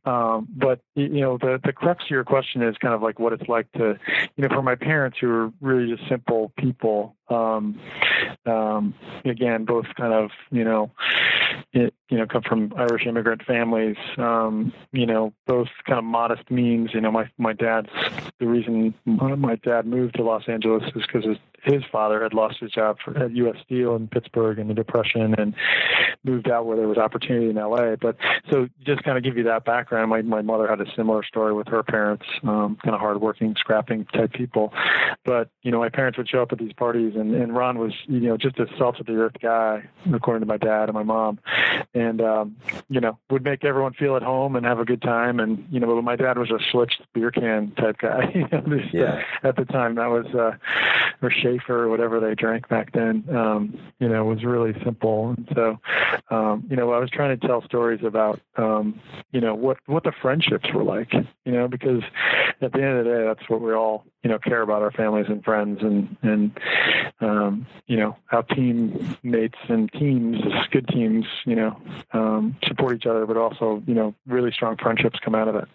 Um, 0.05 0.49
but, 0.55 0.81
you 0.95 1.21
know, 1.21 1.39
the, 1.39 1.61
the 1.65 1.73
crux 1.73 2.05
of 2.05 2.11
your 2.11 2.25
question 2.25 2.63
is 2.63 2.77
kind 2.79 2.95
of 2.95 3.03
like 3.03 3.19
what 3.19 3.33
it's 3.33 3.49
like 3.49 3.71
to, 3.73 3.99
you 4.37 4.47
know, 4.47 4.55
for 4.55 4.63
my 4.63 4.77
parents 4.77 5.19
who 5.21 5.31
are 5.31 5.53
really 5.61 5.95
just 5.95 6.09
simple 6.09 6.53
people, 6.57 7.17
um, 7.29 7.81
um, 8.47 8.95
again, 9.25 9.65
both 9.65 9.87
kind 9.97 10.13
of, 10.13 10.31
you 10.51 10.65
know, 10.65 10.91
you 11.77 12.19
know, 12.19 12.27
come 12.27 12.43
from 12.43 12.73
Irish 12.77 13.07
immigrant 13.07 13.43
families, 13.45 13.97
um, 14.17 14.73
you 14.93 15.07
know, 15.07 15.33
both 15.47 15.69
kind 15.87 15.99
of 15.99 16.05
modest 16.05 16.51
means. 16.51 16.95
You 16.95 17.01
know, 17.01 17.11
my 17.11 17.29
my 17.39 17.53
dad's 17.53 17.91
the 18.39 18.47
reason 18.47 18.95
my 19.05 19.57
dad 19.57 19.87
moved 19.87 20.15
to 20.17 20.23
Los 20.23 20.49
Angeles 20.49 20.85
is 20.95 21.03
because 21.07 21.25
his 21.25 21.39
his 21.67 21.83
father 21.91 22.23
had 22.23 22.33
lost 22.33 22.59
his 22.61 22.71
job 22.71 22.99
for, 23.05 23.17
at 23.19 23.35
U.S. 23.35 23.57
Steel 23.65 23.97
in 23.97 24.07
Pittsburgh 24.09 24.59
in 24.59 24.69
the 24.69 24.75
Depression 24.75 25.35
and 25.37 25.55
moved 26.25 26.49
out 26.49 26.65
where 26.65 26.77
there 26.77 26.89
was 26.89 26.97
opportunity 26.97 27.51
in 27.51 27.59
L.A. 27.59 27.97
But 27.97 28.17
so 28.51 28.69
just 28.85 29.03
kind 29.03 29.19
of 29.19 29.25
give 29.25 29.37
you 29.37 29.45
that 29.45 29.65
background. 29.65 30.11
My 30.11 30.23
my 30.23 30.43
mother 30.43 30.69
had 30.69 30.81
a 30.81 30.87
similar 30.95 31.25
story 31.25 31.53
with 31.53 31.69
her 31.69 31.83
parents, 31.83 32.25
um, 32.45 32.79
kind 32.83 32.95
of 32.95 33.01
hardworking, 33.01 33.57
scrapping 33.59 34.05
type 34.07 34.33
people. 34.33 34.73
But 35.25 35.51
you 35.63 35.73
know, 35.73 35.81
my 35.81 35.89
parents 35.89 36.19
would 36.19 36.29
show 36.29 36.43
up 36.43 36.53
at 36.53 36.59
these 36.59 36.73
parties, 36.73 37.15
and, 37.17 37.35
and 37.35 37.55
Ron 37.55 37.79
was 37.79 37.93
you 38.07 38.21
know 38.21 38.37
just 38.37 38.59
a 38.59 38.67
salt 38.79 39.01
of 39.01 39.07
the 39.07 39.15
earth 39.15 39.37
guy, 39.43 39.89
according 40.13 40.41
to 40.41 40.47
my 40.47 40.59
dad 40.59 40.85
and 40.85 40.95
my 40.95 41.03
mom, 41.03 41.41
and 41.95 42.21
um, 42.21 42.57
you 42.89 43.01
know 43.01 43.19
would 43.31 43.45
make 43.45 43.65
everyone 43.65 43.93
feel 43.95 44.17
at 44.17 44.23
home 44.23 44.55
and 44.55 44.65
have 44.65 44.79
a 44.79 44.85
good 44.85 45.03
time. 45.03 45.41
And 45.41 45.67
you 45.71 45.81
know, 45.81 45.95
but 45.95 46.03
my 46.03 46.17
dad 46.17 46.39
was 46.39 46.51
a 46.51 46.59
Schlitz 46.73 46.93
beer 47.13 47.33
can 47.33 47.73
type 47.73 47.99
guy. 47.99 48.31
you 48.35 48.47
know, 48.53 48.81
yeah. 48.93 49.23
At 49.43 49.57
the 49.57 49.65
time, 49.65 49.97
that 49.97 50.07
was 50.07 50.27
uh, 50.35 50.57
or 51.23 51.31
Schaefer 51.57 51.85
or 51.85 51.89
whatever 51.89 52.21
they 52.21 52.35
drank 52.35 52.69
back 52.69 52.93
then. 52.93 53.25
Um, 53.35 53.79
you 53.99 54.09
know, 54.09 54.25
was 54.25 54.45
really 54.45 54.75
simple. 54.85 55.31
And 55.31 55.49
so, 55.55 55.79
um, 56.31 56.67
you 56.69 56.77
know, 56.77 56.93
I 56.93 56.99
was 56.99 57.11
trying 57.11 57.39
to 57.39 57.47
tell 57.47 57.63
stories 57.63 58.01
about, 58.05 58.41
um, 58.57 59.01
you 59.33 59.41
know, 59.41 59.55
what 59.55 59.79
what 59.87 60.05
the 60.05 60.13
friendships 60.23 60.69
were 60.75 60.85
like. 60.85 61.13
You 61.13 61.53
know, 61.53 61.69
because 61.69 62.03
at 62.61 62.73
the 62.73 62.83
end 62.83 62.99
of 62.99 63.05
the 63.05 63.11
day, 63.11 63.25
that's 63.25 63.49
what 63.49 63.61
we 63.61 63.73
all, 63.73 64.05
you 64.23 64.31
know, 64.31 64.39
care 64.39 64.63
about 64.63 64.83
our 64.83 64.91
families 64.93 65.27
and 65.29 65.45
friends, 65.45 65.81
and 65.83 66.17
and 66.23 66.59
um, 67.21 67.67
you 67.87 67.97
know 67.97 68.17
how 68.27 68.43
teammates 68.43 69.59
and 69.69 69.93
teams, 69.93 70.39
good 70.71 70.89
teams, 70.89 71.25
you 71.45 71.55
know, 71.55 71.81
um, 72.13 72.57
support 72.67 72.97
each 72.97 73.07
other, 73.07 73.27
but 73.27 73.37
also, 73.37 73.83
you 73.87 73.95
know, 73.95 74.15
really 74.27 74.53
strong 74.53 74.77
friendships 74.77 75.19
come 75.25 75.35
out 75.35 75.49
of 75.49 75.57
it. 75.57 75.69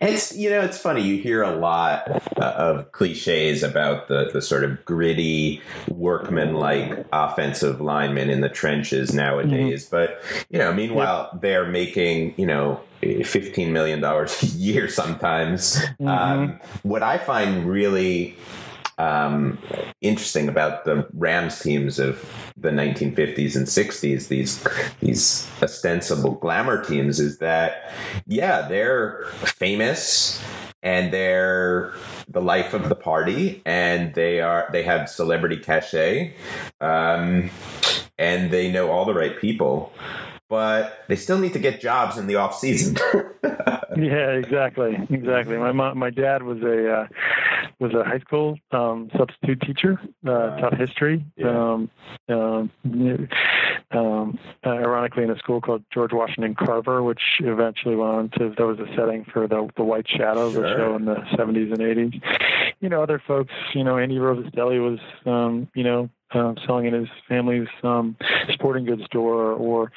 It's 0.00 0.36
you 0.36 0.50
know 0.50 0.60
it's 0.62 0.78
funny 0.78 1.02
you 1.02 1.18
hear 1.18 1.42
a 1.42 1.54
lot 1.54 2.08
uh, 2.36 2.44
of 2.44 2.92
cliches 2.92 3.62
about 3.62 4.08
the 4.08 4.30
the 4.32 4.42
sort 4.42 4.64
of 4.64 4.84
gritty 5.12 5.60
workman 5.88 6.54
like 6.54 7.06
offensive 7.12 7.80
linemen 7.80 8.30
in 8.30 8.40
the 8.40 8.48
trenches 8.48 9.12
nowadays, 9.12 9.86
mm-hmm. 9.86 9.96
but 9.96 10.22
you 10.50 10.58
know 10.58 10.72
meanwhile 10.72 11.28
yep. 11.32 11.42
they're 11.42 11.66
making 11.66 12.34
you 12.36 12.46
know 12.46 12.80
fifteen 13.24 13.72
million 13.72 14.00
dollars 14.00 14.42
a 14.42 14.46
year 14.46 14.88
sometimes. 14.88 15.76
Mm-hmm. 15.76 16.08
Um, 16.08 16.60
what 16.82 17.02
I 17.02 17.18
find 17.18 17.68
really 17.68 18.36
um, 18.98 19.58
interesting 20.00 20.48
about 20.48 20.84
the 20.84 21.06
Rams 21.14 21.60
teams 21.60 21.98
of 21.98 22.24
the 22.56 22.70
1950s 22.70 23.56
and 23.56 23.66
60s, 23.66 24.28
these 24.28 24.64
these 25.00 25.50
ostensible 25.62 26.32
glamour 26.32 26.82
teams, 26.84 27.20
is 27.20 27.38
that 27.38 27.90
yeah, 28.26 28.66
they're 28.68 29.24
famous 29.44 30.42
and 30.82 31.12
they're 31.12 31.92
the 32.32 32.40
life 32.40 32.74
of 32.74 32.88
the 32.88 32.94
party, 32.94 33.62
and 33.64 34.14
they 34.14 34.40
are 34.40 34.68
they 34.72 34.82
have 34.82 35.08
celebrity 35.08 35.56
cachet, 35.56 36.34
um, 36.80 37.50
and 38.18 38.50
they 38.50 38.70
know 38.70 38.90
all 38.90 39.04
the 39.04 39.14
right 39.14 39.38
people 39.38 39.92
but 40.52 41.04
they 41.08 41.16
still 41.16 41.38
need 41.38 41.54
to 41.54 41.58
get 41.58 41.80
jobs 41.80 42.18
in 42.18 42.26
the 42.26 42.34
off 42.34 42.54
season. 42.54 42.94
yeah, 43.96 44.32
exactly, 44.32 44.98
exactly. 45.08 45.56
My 45.56 45.72
mom, 45.72 45.96
my 45.96 46.10
dad 46.10 46.42
was 46.42 46.60
a 46.60 46.92
uh, 46.92 47.06
was 47.82 47.92
a 47.94 48.04
high 48.04 48.20
school 48.20 48.56
um, 48.70 49.10
substitute 49.16 49.60
teacher, 49.60 50.00
uh, 50.24 50.56
taught 50.60 50.78
history. 50.78 51.24
Yeah. 51.36 51.48
Um, 51.48 51.90
um, 52.28 52.70
um, 53.90 54.38
ironically, 54.64 55.24
in 55.24 55.30
a 55.30 55.38
school 55.38 55.60
called 55.60 55.82
George 55.92 56.12
Washington 56.12 56.54
Carver, 56.54 57.02
which 57.02 57.22
eventually 57.40 57.96
went 57.96 58.12
on 58.12 58.28
to 58.38 58.54
that 58.56 58.64
was 58.64 58.78
a 58.78 58.86
setting 58.96 59.24
for 59.24 59.48
the 59.48 59.68
the 59.76 59.82
White 59.82 60.08
Shadow, 60.08 60.52
sure. 60.52 60.62
the 60.62 60.76
show 60.76 60.96
in 60.96 61.04
the 61.04 61.16
'70s 61.36 61.72
and 61.72 61.80
'80s. 61.80 62.22
You 62.80 62.88
know, 62.88 63.02
other 63.02 63.20
folks. 63.26 63.52
You 63.74 63.82
know, 63.82 63.98
Andy 63.98 64.16
Robustelli 64.16 64.80
was, 64.80 65.00
um, 65.26 65.68
you 65.74 65.82
know, 65.82 66.08
uh, 66.34 66.54
selling 66.66 66.86
in 66.86 66.94
his 66.94 67.08
family's 67.28 67.68
um, 67.82 68.16
sporting 68.52 68.84
goods 68.84 69.04
store, 69.04 69.52
or 69.52 69.92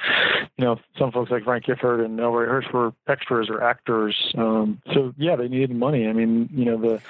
you 0.57 0.65
know, 0.65 0.79
some 0.97 1.11
folks 1.11 1.31
like 1.31 1.43
Frank 1.43 1.65
Gifford 1.65 2.01
and 2.01 2.19
Elroy 2.19 2.45
Hirsch 2.45 2.71
were 2.73 2.93
extras 3.07 3.49
or 3.49 3.61
actors. 3.61 4.15
Um, 4.37 4.81
so 4.93 5.13
yeah, 5.17 5.35
they 5.35 5.47
needed 5.47 5.71
money. 5.71 6.07
I 6.07 6.13
mean, 6.13 6.49
you 6.53 6.65
know, 6.65 6.77
the 6.77 7.01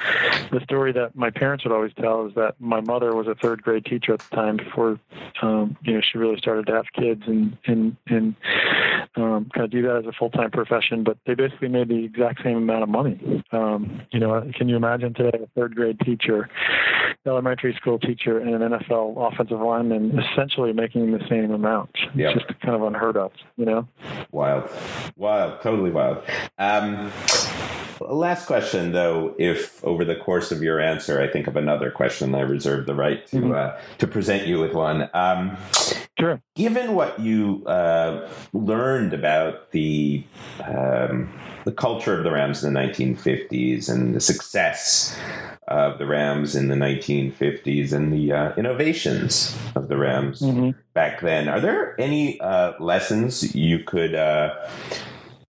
the 0.51 0.61
story 0.63 0.91
that 0.93 1.15
my 1.15 1.29
parents 1.29 1.63
would 1.65 1.73
always 1.73 1.93
tell 1.99 2.25
is 2.27 2.33
that 2.35 2.55
my 2.59 2.81
mother 2.81 3.15
was 3.15 3.27
a 3.27 3.35
third 3.35 3.61
grade 3.61 3.85
teacher 3.85 4.13
at 4.13 4.19
the 4.19 4.35
time 4.35 4.57
before 4.57 4.99
um, 5.41 5.77
you 5.83 5.93
know 5.93 6.01
she 6.01 6.17
really 6.17 6.37
started 6.37 6.67
to 6.67 6.73
have 6.73 6.85
kids 6.93 7.23
and 7.27 7.57
and 7.65 7.95
and 8.07 8.35
um, 9.15 9.49
kind 9.53 9.65
of 9.65 9.71
do 9.71 9.81
that 9.83 9.97
as 9.97 10.05
a 10.05 10.11
full 10.11 10.29
time 10.29 10.51
profession. 10.51 11.03
But 11.03 11.17
they 11.25 11.35
basically 11.35 11.69
made 11.69 11.89
the 11.89 12.03
exact 12.03 12.43
same 12.43 12.57
amount 12.57 12.83
of 12.83 12.89
money. 12.89 13.43
Um, 13.51 14.01
you 14.11 14.19
know, 14.19 14.49
can 14.55 14.67
you 14.69 14.75
imagine 14.75 15.13
today 15.13 15.37
a 15.41 15.47
third 15.55 15.75
grade 15.75 15.99
teacher, 15.99 16.49
elementary 17.25 17.73
school 17.75 17.99
teacher, 17.99 18.39
and 18.39 18.61
an 18.61 18.71
NFL 18.71 19.33
offensive 19.33 19.59
lineman 19.59 20.19
essentially 20.19 20.73
making 20.73 21.11
the 21.11 21.25
same 21.29 21.51
amount? 21.51 21.91
Yep. 22.15 22.35
It's 22.35 22.45
just 22.45 22.59
kind 22.61 22.75
of 22.75 22.83
unheard 22.83 23.17
of. 23.17 23.31
You 23.57 23.65
know, 23.65 23.87
wild, 24.31 24.69
wild, 25.15 25.61
totally 25.61 25.91
wild. 25.91 26.23
Um, 26.57 27.11
last 27.99 28.45
question, 28.45 28.91
though, 28.91 29.35
if 29.37 29.83
over 29.83 30.05
the 30.05 30.15
course 30.15 30.51
of 30.51 30.61
your 30.61 30.79
answer, 30.79 31.21
I 31.21 31.27
think 31.27 31.47
of 31.47 31.55
another 31.55 31.91
question, 31.91 32.33
I 32.35 32.41
reserve 32.41 32.85
the 32.85 32.95
right 32.95 33.25
to 33.27 33.35
mm-hmm. 33.37 33.51
uh, 33.51 33.79
to 33.97 34.07
present 34.07 34.47
you 34.47 34.59
with 34.59 34.73
one. 34.73 35.09
Sure. 36.19 36.41
Given 36.55 36.93
what 36.95 37.19
you 37.19 37.63
uh, 37.65 38.29
learned 38.53 39.13
about 39.13 39.71
the 39.71 40.23
um, 40.63 41.29
the 41.65 41.73
culture 41.73 42.17
of 42.17 42.23
the 42.23 42.31
Rams 42.31 42.63
in 42.63 42.73
the 42.73 42.79
1950s 42.79 43.89
and 43.89 44.15
the 44.15 44.21
success 44.21 45.17
of 45.67 45.97
the 45.97 46.05
Rams 46.05 46.55
in 46.55 46.67
the 46.67 46.75
1950s 46.75 47.91
and 47.91 48.13
the 48.13 48.31
uh, 48.31 48.53
innovations 48.55 49.57
of 49.75 49.87
the 49.87 49.97
Rams 49.97 50.41
mm-hmm. 50.41 50.79
back 50.93 51.21
then, 51.21 51.49
are 51.49 51.59
there 51.59 51.99
any 51.99 52.39
uh, 52.39 52.73
lessons 52.79 53.55
you 53.55 53.79
could 53.79 54.13
uh, 54.13 54.53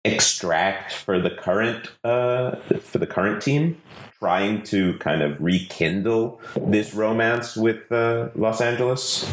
extract 0.06 0.94
for 0.94 1.20
the 1.20 1.32
current 1.32 1.92
uh, 2.04 2.56
for 2.80 3.00
the 3.00 3.08
current 3.08 3.42
team? 3.42 3.82
Trying 4.20 4.64
to 4.64 4.98
kind 5.00 5.22
of 5.22 5.42
rekindle 5.42 6.40
this 6.56 6.94
romance 6.94 7.58
with 7.58 7.92
uh, 7.92 8.30
Los 8.36 8.62
Angeles? 8.62 9.30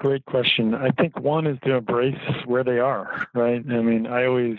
Great 0.00 0.24
question. 0.24 0.74
I 0.74 0.92
think 0.92 1.20
one 1.20 1.46
is 1.46 1.58
to 1.64 1.74
embrace 1.74 2.16
where 2.46 2.64
they 2.64 2.78
are, 2.78 3.26
right? 3.34 3.62
I 3.70 3.82
mean, 3.82 4.06
I 4.06 4.24
always, 4.24 4.56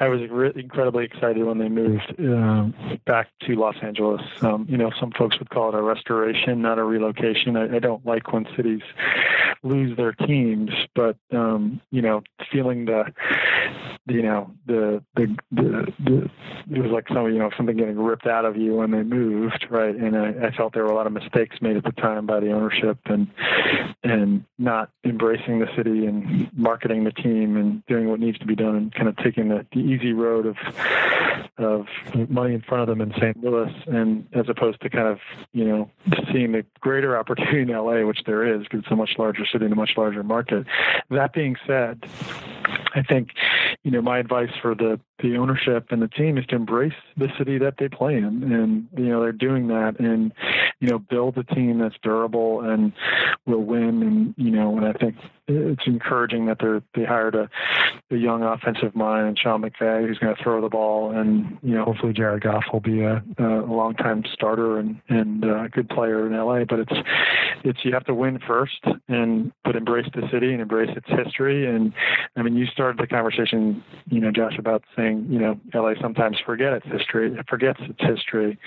I 0.00 0.08
was 0.08 0.20
re- 0.28 0.50
incredibly 0.56 1.04
excited 1.04 1.44
when 1.44 1.58
they 1.58 1.68
moved 1.68 2.12
um, 2.18 2.74
back 3.06 3.28
to 3.46 3.54
Los 3.54 3.76
Angeles. 3.82 4.20
Um, 4.40 4.66
you 4.68 4.76
know, 4.76 4.90
some 4.98 5.12
folks 5.12 5.38
would 5.38 5.50
call 5.50 5.68
it 5.68 5.76
a 5.76 5.82
restoration, 5.82 6.60
not 6.60 6.80
a 6.80 6.82
relocation. 6.82 7.56
I, 7.56 7.76
I 7.76 7.78
don't 7.78 8.04
like 8.04 8.32
when 8.32 8.48
cities 8.56 8.82
lose 9.62 9.96
their 9.96 10.12
teams, 10.12 10.70
but 10.92 11.16
um, 11.32 11.80
you 11.92 12.02
know, 12.02 12.22
feeling 12.50 12.86
the, 12.86 13.04
you 14.08 14.22
know, 14.22 14.50
the, 14.66 15.02
the 15.14 15.36
the, 15.52 15.92
the 16.04 16.30
it 16.70 16.82
was 16.82 16.90
like 16.90 17.08
some 17.08 17.26
you 17.26 17.38
know 17.38 17.50
something 17.56 17.76
getting 17.76 17.98
ripped 17.98 18.26
out 18.26 18.44
of 18.44 18.56
you 18.56 18.76
when 18.76 18.90
they 18.90 19.02
moved, 19.02 19.66
right? 19.70 19.94
And 19.94 20.16
I, 20.16 20.48
I 20.48 20.50
felt 20.56 20.74
there 20.74 20.84
were 20.84 20.90
a 20.90 20.94
lot 20.94 21.06
of 21.06 21.12
mistakes 21.12 21.56
made 21.60 21.76
at 21.76 21.84
the 21.84 21.92
time 21.92 22.26
by 22.26 22.40
the 22.40 22.52
ownership 22.52 22.98
and 23.06 23.28
and 24.02 24.44
not 24.58 24.90
embracing 25.04 25.58
the 25.58 25.68
city 25.76 26.06
and 26.06 26.50
marketing 26.56 27.04
the 27.04 27.12
team 27.12 27.56
and 27.56 27.84
doing 27.86 28.08
what 28.08 28.20
needs 28.20 28.38
to 28.38 28.46
be 28.46 28.54
done 28.54 28.76
and 28.76 28.94
kind 28.94 29.08
of 29.08 29.16
taking 29.18 29.48
the, 29.48 29.66
the 29.72 29.80
easy 29.80 30.12
road 30.12 30.46
of 30.46 30.56
of 31.58 31.86
money 32.28 32.54
in 32.54 32.62
front 32.62 32.82
of 32.82 32.88
them 32.88 33.00
in 33.00 33.12
St. 33.14 33.36
Louis 33.42 33.72
and 33.86 34.26
as 34.32 34.48
opposed 34.48 34.80
to 34.82 34.90
kind 34.90 35.08
of 35.08 35.18
you 35.52 35.64
know 35.64 35.90
seeing 36.32 36.52
the 36.52 36.64
greater 36.80 37.18
opportunity 37.18 37.60
in 37.60 37.68
LA, 37.68 38.06
which 38.06 38.20
there 38.26 38.46
is 38.46 38.62
because 38.62 38.80
it's 38.80 38.90
a 38.90 38.96
much 38.96 39.10
larger 39.18 39.44
city 39.44 39.64
and 39.64 39.72
a 39.72 39.76
much 39.76 39.92
larger 39.96 40.22
market. 40.22 40.66
That 41.10 41.32
being 41.32 41.56
said, 41.66 42.04
I 42.94 43.02
think 43.02 43.30
you 43.82 43.90
know 43.90 44.02
my 44.02 44.18
advice 44.18 44.50
for 44.60 44.74
the 44.74 45.00
the 45.22 45.36
ownership 45.36 45.88
and 45.90 46.00
the 46.00 46.08
team 46.08 46.38
is 46.38 46.46
to 46.46 46.56
embrace 46.56 46.92
the 47.16 47.28
city 47.36 47.58
that 47.58 47.74
they 47.78 47.88
play 47.88 48.16
in, 48.16 48.24
and 48.24 48.88
you 48.96 49.08
know 49.08 49.20
they're 49.20 49.32
doing 49.32 49.68
that, 49.68 49.98
and 49.98 50.32
you 50.80 50.88
know 50.88 50.98
build 50.98 51.36
a 51.38 51.44
team 51.44 51.78
that's 51.78 51.96
durable 52.02 52.60
and 52.60 52.92
will 53.46 53.64
win, 53.64 54.02
and 54.02 54.34
you 54.36 54.50
know, 54.50 54.76
and 54.76 54.86
I 54.86 54.92
think 54.92 55.16
it's 55.48 55.86
encouraging 55.86 56.46
that 56.46 56.58
they're 56.60 56.82
they 56.94 57.04
hired 57.04 57.34
a, 57.34 57.48
a 58.10 58.16
young 58.16 58.42
offensive 58.42 58.94
mind, 58.94 59.26
and 59.26 59.38
Sean 59.38 59.62
McVay, 59.62 60.06
who's 60.06 60.18
going 60.18 60.34
to 60.34 60.42
throw 60.42 60.60
the 60.60 60.68
ball, 60.68 61.10
and 61.10 61.58
you 61.62 61.74
know 61.74 61.84
hopefully 61.84 62.12
Jared 62.12 62.42
Goff 62.42 62.64
will 62.72 62.80
be 62.80 63.00
a, 63.00 63.22
a 63.38 63.64
long 63.66 63.94
time 63.94 64.24
starter 64.32 64.78
and 64.78 65.00
and 65.08 65.44
a 65.44 65.68
good 65.70 65.88
player 65.88 66.26
in 66.26 66.36
LA, 66.36 66.64
but 66.64 66.80
it's 66.80 66.92
it's 67.64 67.84
you 67.84 67.92
have 67.92 68.04
to 68.04 68.14
win 68.14 68.38
first, 68.46 68.84
and 69.08 69.50
but 69.64 69.74
embrace 69.74 70.06
the 70.14 70.28
city 70.30 70.52
and 70.52 70.60
embrace 70.60 70.90
its 70.94 71.08
history, 71.08 71.66
and 71.66 71.92
I 72.36 72.42
mean 72.42 72.56
you 72.56 72.66
started 72.66 72.98
the 72.98 73.06
conversation, 73.06 73.82
you 74.10 74.20
know, 74.20 74.30
Josh, 74.30 74.58
about 74.58 74.84
saying 74.96 75.26
you 75.30 75.38
know, 75.38 75.58
LA 75.74 75.94
sometimes 76.00 76.38
forget 76.44 76.74
its 76.74 76.86
history, 76.86 77.32
it 77.32 77.48
forgets 77.48 77.80
its 77.82 78.00
history, 78.00 78.58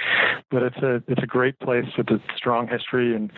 but 0.49 0.63
it's 0.63 0.77
a 0.77 1.03
it's 1.07 1.21
a 1.21 1.27
great 1.27 1.59
place 1.59 1.85
with 1.97 2.09
a 2.09 2.19
strong 2.35 2.67
history 2.67 3.15
and 3.15 3.31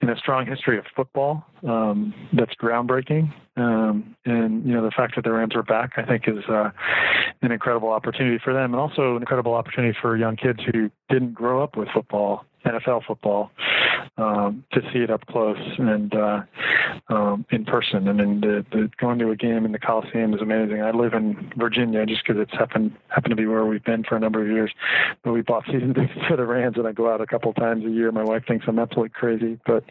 and 0.00 0.10
a 0.10 0.16
strong 0.16 0.46
history 0.46 0.78
of 0.78 0.84
football 0.94 1.44
um, 1.66 2.14
that's 2.32 2.54
groundbreaking. 2.76 3.32
Um, 3.56 4.16
and 4.24 4.66
you 4.66 4.74
know, 4.74 4.82
the 4.82 4.90
fact 4.90 5.16
that 5.16 5.24
the 5.24 5.32
Rams 5.32 5.54
are 5.54 5.62
back, 5.62 5.92
I 5.96 6.04
think, 6.04 6.28
is 6.28 6.44
uh, 6.48 6.70
an 7.42 7.52
incredible 7.52 7.90
opportunity 7.90 8.38
for 8.42 8.52
them, 8.52 8.74
and 8.74 8.80
also 8.80 9.16
an 9.16 9.22
incredible 9.22 9.54
opportunity 9.54 9.96
for 10.00 10.16
young 10.16 10.36
kids 10.36 10.60
who 10.72 10.90
didn't 11.08 11.32
grow 11.32 11.62
up 11.62 11.76
with 11.76 11.88
football 11.94 12.44
NFL 12.66 13.04
football 13.06 13.50
um, 14.18 14.64
to 14.72 14.80
see 14.92 14.98
it 14.98 15.10
up 15.10 15.24
close 15.26 15.58
and 15.78 16.14
uh, 16.14 16.42
um, 17.08 17.46
in 17.50 17.64
person. 17.64 18.08
I 18.08 18.12
mean, 18.12 18.40
the, 18.40 18.64
the, 18.70 18.90
going 18.98 19.18
to 19.20 19.30
a 19.30 19.36
game 19.36 19.64
in 19.64 19.72
the 19.72 19.78
Coliseum 19.78 20.34
is 20.34 20.40
amazing. 20.40 20.82
I 20.82 20.90
live 20.90 21.14
in 21.14 21.52
Virginia 21.56 22.04
just 22.06 22.26
because 22.26 22.40
it's 22.40 22.58
happened 22.58 22.96
happened 23.08 23.30
to 23.30 23.36
be 23.36 23.46
where 23.46 23.64
we've 23.64 23.84
been 23.84 24.04
for 24.04 24.16
a 24.16 24.20
number 24.20 24.42
of 24.42 24.48
years. 24.48 24.72
But 25.22 25.32
we 25.32 25.42
bought 25.42 25.64
season 25.66 25.94
tickets 25.94 26.26
for 26.26 26.36
the 26.36 26.44
Rams, 26.44 26.76
and 26.76 26.86
I 26.86 26.92
go 26.92 27.12
out 27.12 27.20
a 27.20 27.26
couple 27.26 27.52
times 27.54 27.84
a 27.84 27.90
year. 27.90 28.10
My 28.12 28.24
wife 28.24 28.42
thinks 28.46 28.66
I'm 28.68 28.78
absolutely 28.78 29.10
crazy, 29.10 29.58
but 29.64 29.84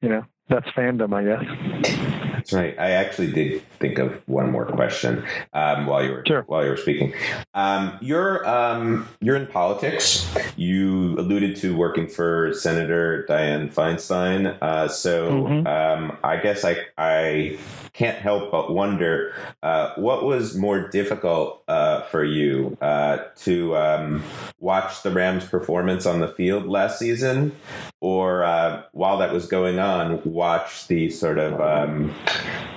you 0.00 0.08
know, 0.08 0.24
that's 0.52 0.68
fandom, 0.76 1.14
I 1.14 1.24
guess. 1.24 2.22
That's 2.42 2.52
right. 2.52 2.78
I 2.78 2.90
actually 2.90 3.32
did 3.32 3.62
think 3.78 3.98
of 3.98 4.20
one 4.26 4.50
more 4.50 4.66
question 4.66 5.24
um, 5.52 5.86
while 5.86 6.04
you 6.04 6.12
were 6.12 6.24
sure. 6.26 6.42
while 6.42 6.64
you 6.64 6.70
were 6.70 6.76
speaking. 6.76 7.14
Um, 7.54 7.96
you're 8.00 8.46
um, 8.48 9.08
you're 9.20 9.36
in 9.36 9.46
politics. 9.46 10.28
You 10.56 11.14
alluded 11.18 11.56
to 11.56 11.76
working 11.76 12.08
for 12.08 12.52
Senator 12.52 13.24
Dianne 13.28 13.72
Feinstein. 13.72 14.58
Uh, 14.60 14.88
so 14.88 15.30
mm-hmm. 15.30 15.66
Um, 15.66 16.18
I 16.24 16.36
guess 16.36 16.64
I 16.64 16.78
I 16.98 17.58
can't 17.92 18.18
help 18.18 18.50
but 18.50 18.72
wonder 18.72 19.34
uh, 19.62 19.92
what 19.96 20.24
was 20.24 20.56
more 20.56 20.88
difficult 20.88 21.62
uh, 21.68 22.02
for 22.02 22.24
you 22.24 22.76
uh, 22.80 23.18
to 23.36 23.76
um, 23.76 24.24
watch 24.58 25.02
the 25.02 25.10
Rams' 25.10 25.44
performance 25.44 26.06
on 26.06 26.20
the 26.20 26.28
field 26.28 26.66
last 26.66 26.98
season, 26.98 27.54
or 28.02 28.42
uh, 28.42 28.82
while 28.90 29.16
that 29.16 29.32
was 29.32 29.46
going 29.46 29.78
on, 29.78 30.20
watch 30.24 30.88
the 30.88 31.08
sort 31.08 31.38
of 31.38 31.60
um, 31.60 32.12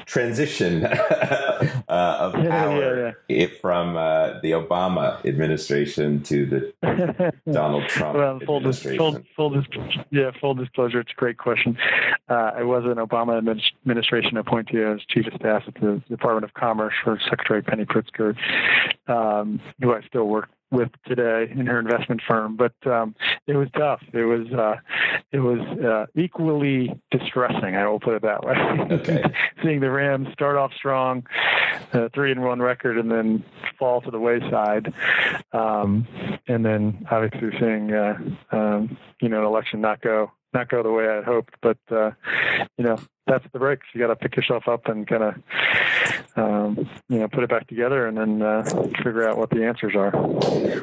transition 0.05 0.85
uh, 0.85 1.67
of 1.89 2.33
power 2.33 3.07
yeah, 3.07 3.13
yeah, 3.27 3.35
yeah. 3.35 3.47
from 3.59 3.97
uh, 3.97 4.39
the 4.41 4.51
Obama 4.51 5.25
administration 5.25 6.21
to 6.21 6.45
the 6.45 7.33
Donald 7.51 7.89
Trump 7.89 8.15
well, 8.15 8.39
full 8.45 8.57
administration? 8.57 9.25
full, 9.35 9.51
full 9.51 9.63
yeah, 10.11 10.29
full 10.39 10.53
disclosure, 10.53 10.99
it's 10.99 11.11
a 11.11 11.15
great 11.15 11.39
question. 11.39 11.75
Uh, 12.29 12.51
I 12.57 12.61
was 12.61 12.85
an 12.85 12.97
Obama 12.97 13.39
administration 13.39 14.37
appointee 14.37 14.83
as 14.83 14.99
chief 15.09 15.25
of 15.25 15.33
staff 15.33 15.63
at 15.65 15.73
the 15.73 16.03
Department 16.07 16.43
of 16.43 16.53
Commerce 16.53 16.93
for 17.03 17.19
Secretary 17.27 17.63
Penny 17.63 17.85
Pritzker, 17.85 18.35
um, 19.07 19.59
who 19.81 19.91
I 19.91 20.01
still 20.03 20.25
work 20.25 20.49
with 20.75 20.89
today 21.05 21.49
in 21.49 21.65
her 21.65 21.79
investment 21.79 22.21
firm. 22.27 22.55
But 22.55 22.73
um, 22.85 23.15
it 23.47 23.55
was 23.55 23.69
tough. 23.75 24.01
It 24.13 24.25
was 24.25 24.47
uh, 24.51 24.75
it 25.31 25.39
was 25.39 25.59
uh, 25.83 26.05
equally 26.19 26.93
distressing. 27.11 27.75
I 27.75 27.87
will 27.87 27.99
put 27.99 28.15
it 28.15 28.21
that 28.23 28.43
way. 28.43 28.55
Okay. 28.91 29.23
Seeing 29.63 29.79
the 29.79 29.89
Rams 29.89 30.27
start 30.33 30.57
off 30.57 30.71
strong, 30.73 31.25
uh, 31.93 32.09
three 32.13 32.31
and 32.31 32.43
one 32.43 32.61
record, 32.61 32.97
and 32.97 33.09
then 33.09 33.43
fall 33.79 34.01
to 34.01 34.11
the 34.11 34.19
wayside, 34.19 34.93
um, 35.53 36.07
and 36.47 36.65
then 36.65 37.05
obviously 37.09 37.57
seeing 37.59 37.93
uh, 37.93 38.17
um, 38.51 38.97
you 39.21 39.29
know 39.29 39.39
an 39.39 39.45
election 39.45 39.81
not 39.81 40.01
go 40.01 40.31
not 40.53 40.69
go 40.69 40.83
the 40.83 40.91
way 40.91 41.07
I 41.07 41.15
had 41.15 41.23
hoped. 41.23 41.55
But 41.61 41.77
uh, 41.89 42.11
you 42.77 42.85
know, 42.85 42.97
that's 43.27 43.45
the 43.51 43.59
breaks. 43.59 43.85
You 43.93 44.01
got 44.01 44.07
to 44.07 44.15
pick 44.15 44.35
yourself 44.35 44.67
up 44.67 44.87
and 44.87 45.07
kind 45.07 45.23
of, 45.23 45.35
um, 46.35 46.89
you 47.09 47.19
know, 47.19 47.27
put 47.27 47.43
it 47.43 47.49
back 47.49 47.67
together 47.67 48.07
and 48.07 48.17
then 48.17 48.41
uh, 48.41 48.63
figure 49.03 49.27
out 49.27 49.37
what 49.37 49.49
the 49.49 49.65
answers 49.65 49.95
are. 49.95 50.11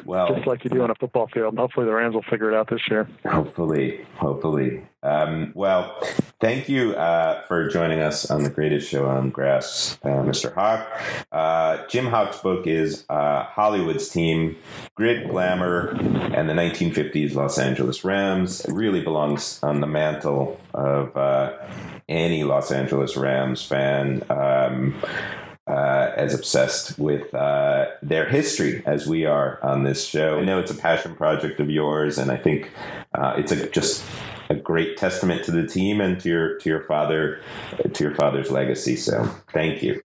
Well, 0.05 0.35
just 0.35 0.47
like 0.47 0.63
you 0.63 0.69
do 0.69 0.81
on 0.83 0.91
a 0.91 0.95
football 0.95 1.27
field. 1.33 1.57
Hopefully, 1.57 1.85
the 1.85 1.93
Rams 1.93 2.15
will 2.15 2.25
figure 2.29 2.51
it 2.51 2.55
out 2.55 2.69
this 2.69 2.81
year. 2.89 3.07
Hopefully, 3.25 4.05
hopefully. 4.15 4.83
Um, 5.03 5.51
well, 5.53 5.99
thank 6.39 6.69
you 6.69 6.93
uh, 6.93 7.43
for 7.43 7.67
joining 7.67 7.99
us 7.99 8.31
on 8.31 8.43
the 8.43 8.49
greatest 8.49 8.89
show 8.89 9.05
on 9.05 9.29
grass, 9.29 9.99
uh, 10.03 10.23
Mr. 10.23 10.53
Hock. 10.53 10.87
Uh, 11.31 11.85
Jim 11.87 12.07
Hock's 12.07 12.39
book 12.39 12.65
is 12.65 13.05
uh, 13.09 13.43
Hollywood's 13.43 14.07
Team 14.07 14.55
Grit, 14.95 15.27
Glamour, 15.27 15.89
and 15.89 16.49
the 16.49 16.53
1950s 16.53 17.35
Los 17.35 17.57
Angeles 17.57 18.05
Rams. 18.05 18.63
It 18.63 18.73
really 18.73 19.01
belongs 19.01 19.59
on 19.61 19.81
the 19.81 19.87
mantle 19.87 20.59
of 20.73 21.15
uh, 21.17 21.57
any 22.07 22.45
Los 22.45 22.71
Angeles 22.71 23.17
Rams 23.17 23.61
fan. 23.61 24.23
Um, 24.29 24.95
uh, 25.65 26.11
as 26.17 26.33
obsessed 26.33 26.99
with 26.99 27.33
uh, 27.33 27.85
their 28.01 28.27
history 28.27 28.83
as 28.85 29.07
we 29.07 29.25
are 29.25 29.63
on 29.63 29.83
this 29.83 30.05
show. 30.05 30.39
I 30.39 30.43
know 30.43 30.59
it's 30.59 30.71
a 30.71 30.75
passion 30.75 31.15
project 31.15 31.61
of 31.61 31.69
yours, 31.69 32.17
and 32.17 32.29
I 32.29 32.35
think 32.35 32.69
uh, 33.13 33.35
it's 33.37 33.53
a, 33.53 33.69
just 33.69 34.03
a 34.49 34.55
great 34.55 34.97
testament 34.97 35.43
to 35.45 35.51
the 35.51 35.65
team 35.65 36.01
and 36.01 36.19
to 36.21 36.29
your 36.29 36.57
to 36.59 36.69
your 36.69 36.83
father 36.83 37.41
to 37.93 38.03
your 38.03 38.15
father's 38.15 38.51
legacy. 38.51 38.95
So 38.95 39.25
thank 39.51 39.83
you. 39.83 40.01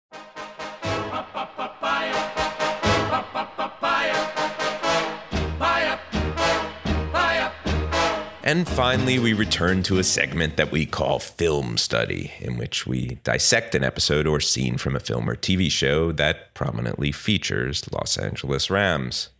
And 8.46 8.68
finally, 8.68 9.18
we 9.18 9.32
return 9.32 9.82
to 9.82 9.98
a 9.98 10.04
segment 10.04 10.56
that 10.56 10.70
we 10.70 10.86
call 10.86 11.18
Film 11.18 11.76
Study, 11.76 12.32
in 12.38 12.56
which 12.56 12.86
we 12.86 13.18
dissect 13.24 13.74
an 13.74 13.82
episode 13.82 14.24
or 14.28 14.38
scene 14.38 14.78
from 14.78 14.94
a 14.94 15.00
film 15.00 15.28
or 15.28 15.34
TV 15.34 15.68
show 15.68 16.12
that 16.12 16.54
prominently 16.54 17.10
features 17.10 17.82
Los 17.92 18.16
Angeles 18.16 18.70
Rams. 18.70 19.30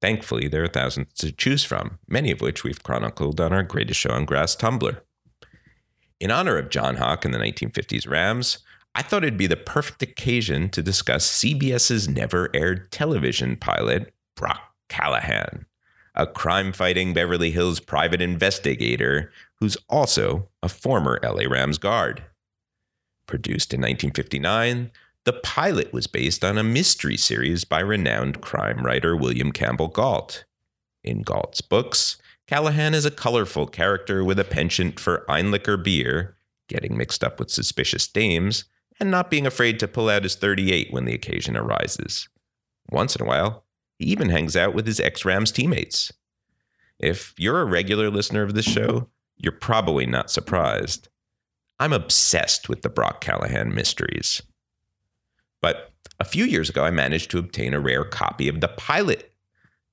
Thankfully, 0.00 0.48
there 0.48 0.64
are 0.64 0.68
thousands 0.68 1.12
to 1.14 1.32
choose 1.32 1.64
from, 1.64 1.98
many 2.08 2.30
of 2.30 2.40
which 2.40 2.64
we've 2.64 2.82
chronicled 2.82 3.40
on 3.40 3.52
our 3.52 3.62
Greatest 3.62 4.00
Show 4.00 4.10
on 4.10 4.24
Grass 4.24 4.56
Tumblr. 4.56 5.00
In 6.18 6.30
honor 6.30 6.56
of 6.56 6.70
John 6.70 6.96
Hock 6.96 7.24
and 7.24 7.34
the 7.34 7.38
1950s 7.38 8.08
Rams, 8.08 8.58
I 8.94 9.02
thought 9.02 9.24
it'd 9.24 9.36
be 9.36 9.46
the 9.46 9.56
perfect 9.56 10.02
occasion 10.02 10.68
to 10.70 10.82
discuss 10.82 11.42
CBS's 11.42 12.08
never 12.08 12.50
aired 12.54 12.90
television 12.90 13.56
pilot, 13.56 14.12
Brock 14.36 14.60
Callahan 14.88 15.66
a 16.14 16.26
crime 16.26 16.72
fighting 16.72 17.14
Beverly 17.14 17.50
Hills 17.50 17.80
private 17.80 18.20
investigator 18.20 19.32
who's 19.56 19.76
also 19.88 20.48
a 20.62 20.68
former 20.68 21.18
LA 21.22 21.44
Rams 21.48 21.78
guard. 21.78 22.24
Produced 23.26 23.72
in 23.72 23.80
1959, 23.80 24.90
the 25.24 25.32
pilot 25.34 25.92
was 25.92 26.06
based 26.06 26.44
on 26.44 26.56
a 26.56 26.64
mystery 26.64 27.16
series 27.16 27.64
by 27.64 27.80
renowned 27.80 28.40
crime 28.40 28.84
writer 28.84 29.14
William 29.14 29.52
Campbell 29.52 29.88
Gault. 29.88 30.44
In 31.04 31.22
Gault's 31.22 31.60
books, 31.60 32.16
Callahan 32.46 32.94
is 32.94 33.04
a 33.04 33.10
colorful 33.10 33.66
character 33.66 34.24
with 34.24 34.38
a 34.38 34.44
penchant 34.44 34.98
for 34.98 35.24
Einlicher 35.28 35.82
beer, 35.82 36.36
getting 36.68 36.96
mixed 36.96 37.22
up 37.22 37.38
with 37.38 37.50
suspicious 37.50 38.06
dames, 38.06 38.64
and 38.98 39.10
not 39.10 39.30
being 39.30 39.46
afraid 39.46 39.78
to 39.80 39.88
pull 39.88 40.08
out 40.08 40.22
his 40.22 40.34
38 40.34 40.88
when 40.90 41.04
the 41.04 41.14
occasion 41.14 41.56
arises. 41.56 42.28
Once 42.90 43.14
in 43.14 43.22
a 43.22 43.28
while, 43.28 43.64
he 43.98 44.06
even 44.06 44.30
hangs 44.30 44.56
out 44.56 44.74
with 44.74 44.86
his 44.86 45.00
ex 45.00 45.24
Rams 45.24 45.52
teammates. 45.52 46.12
If 46.98 47.34
you're 47.38 47.60
a 47.60 47.66
regular 47.66 48.10
listener 48.10 48.42
of 48.42 48.54
this 48.54 48.66
show, 48.66 49.08
you're 49.36 49.52
probably 49.52 50.06
not 50.06 50.30
surprised. 50.30 51.08
I'm 51.78 51.92
obsessed 51.92 52.68
with 52.68 52.82
the 52.82 52.90
Brock 52.90 53.20
Callahan 53.20 53.74
mysteries. 53.74 54.42
But 55.60 55.92
a 56.18 56.24
few 56.24 56.44
years 56.44 56.68
ago, 56.68 56.84
I 56.84 56.90
managed 56.90 57.30
to 57.30 57.38
obtain 57.38 57.74
a 57.74 57.80
rare 57.80 58.04
copy 58.04 58.48
of 58.48 58.60
the 58.60 58.68
pilot 58.68 59.32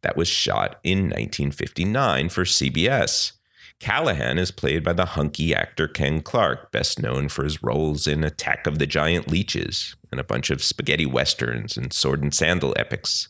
that 0.03 0.17
was 0.17 0.27
shot 0.27 0.79
in 0.83 1.05
1959 1.05 2.29
for 2.29 2.43
CBS. 2.43 3.33
Callahan 3.79 4.37
is 4.37 4.51
played 4.51 4.83
by 4.83 4.93
the 4.93 5.05
hunky 5.05 5.53
actor 5.53 5.87
Ken 5.87 6.21
Clark, 6.21 6.71
best 6.71 7.01
known 7.01 7.29
for 7.29 7.43
his 7.43 7.61
roles 7.61 8.07
in 8.07 8.23
Attack 8.23 8.65
of 8.65 8.79
the 8.79 8.87
Giant 8.87 9.27
Leeches 9.27 9.95
and 10.11 10.19
a 10.19 10.23
bunch 10.23 10.49
of 10.49 10.63
spaghetti 10.63 11.05
westerns 11.05 11.77
and 11.77 11.93
sword 11.93 12.23
and 12.23 12.33
sandal 12.33 12.73
epics. 12.75 13.29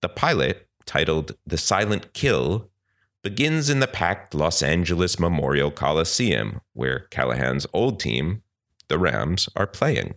The 0.00 0.08
pilot, 0.08 0.68
titled 0.86 1.36
The 1.46 1.58
Silent 1.58 2.14
Kill, 2.14 2.70
begins 3.22 3.68
in 3.68 3.80
the 3.80 3.86
packed 3.86 4.34
Los 4.34 4.62
Angeles 4.62 5.18
Memorial 5.18 5.70
Coliseum, 5.70 6.60
where 6.72 7.00
Callahan's 7.10 7.66
old 7.72 8.00
team, 8.00 8.42
the 8.88 8.98
Rams, 8.98 9.48
are 9.54 9.66
playing. 9.66 10.14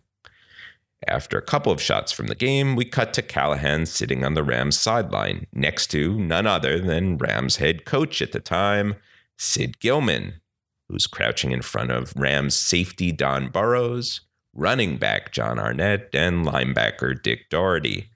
After 1.08 1.38
a 1.38 1.42
couple 1.42 1.72
of 1.72 1.82
shots 1.82 2.12
from 2.12 2.28
the 2.28 2.36
game, 2.36 2.76
we 2.76 2.86
cut 2.86 3.14
to 3.16 3.24
Callahan 3.24 3.88
sitting 3.88 4.24
on 4.24 4.36
the 4.36 4.44
Rams 4.44 4.78
sideline, 4.78 5.48
next 5.52 5.88
to 5.88 6.20
none 6.20 6.46
other 6.46 6.80
than 6.80 7.18
Rams 7.18 7.56
head 7.58 7.86
coach 7.86 8.22
at 8.22 8.34
the 8.34 8.40
time, 8.40 8.96
Sid 9.38 9.80
Gilman, 9.80 10.42
who's 10.88 11.08
crouching 11.08 11.52
in 11.52 11.64
front 11.64 11.90
of 11.90 12.14
Rams 12.16 12.54
safety 12.54 13.12
Don 13.12 13.50
Burroughs, 13.50 14.22
running 14.54 14.98
back 14.98 15.32
Jon 15.32 15.58
Arnett, 15.58 16.10
and 16.14 16.46
linebacker 16.46 17.20
Dick 17.20 17.50
Doherty. 17.50 18.10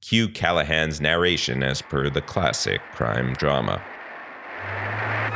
Cue 0.00 0.28
Callahan's 0.28 1.00
narration 1.00 1.62
as 1.62 1.80
per 1.80 2.10
the 2.10 2.22
classic 2.22 2.80
crime 2.92 3.34
drama. 3.34 3.80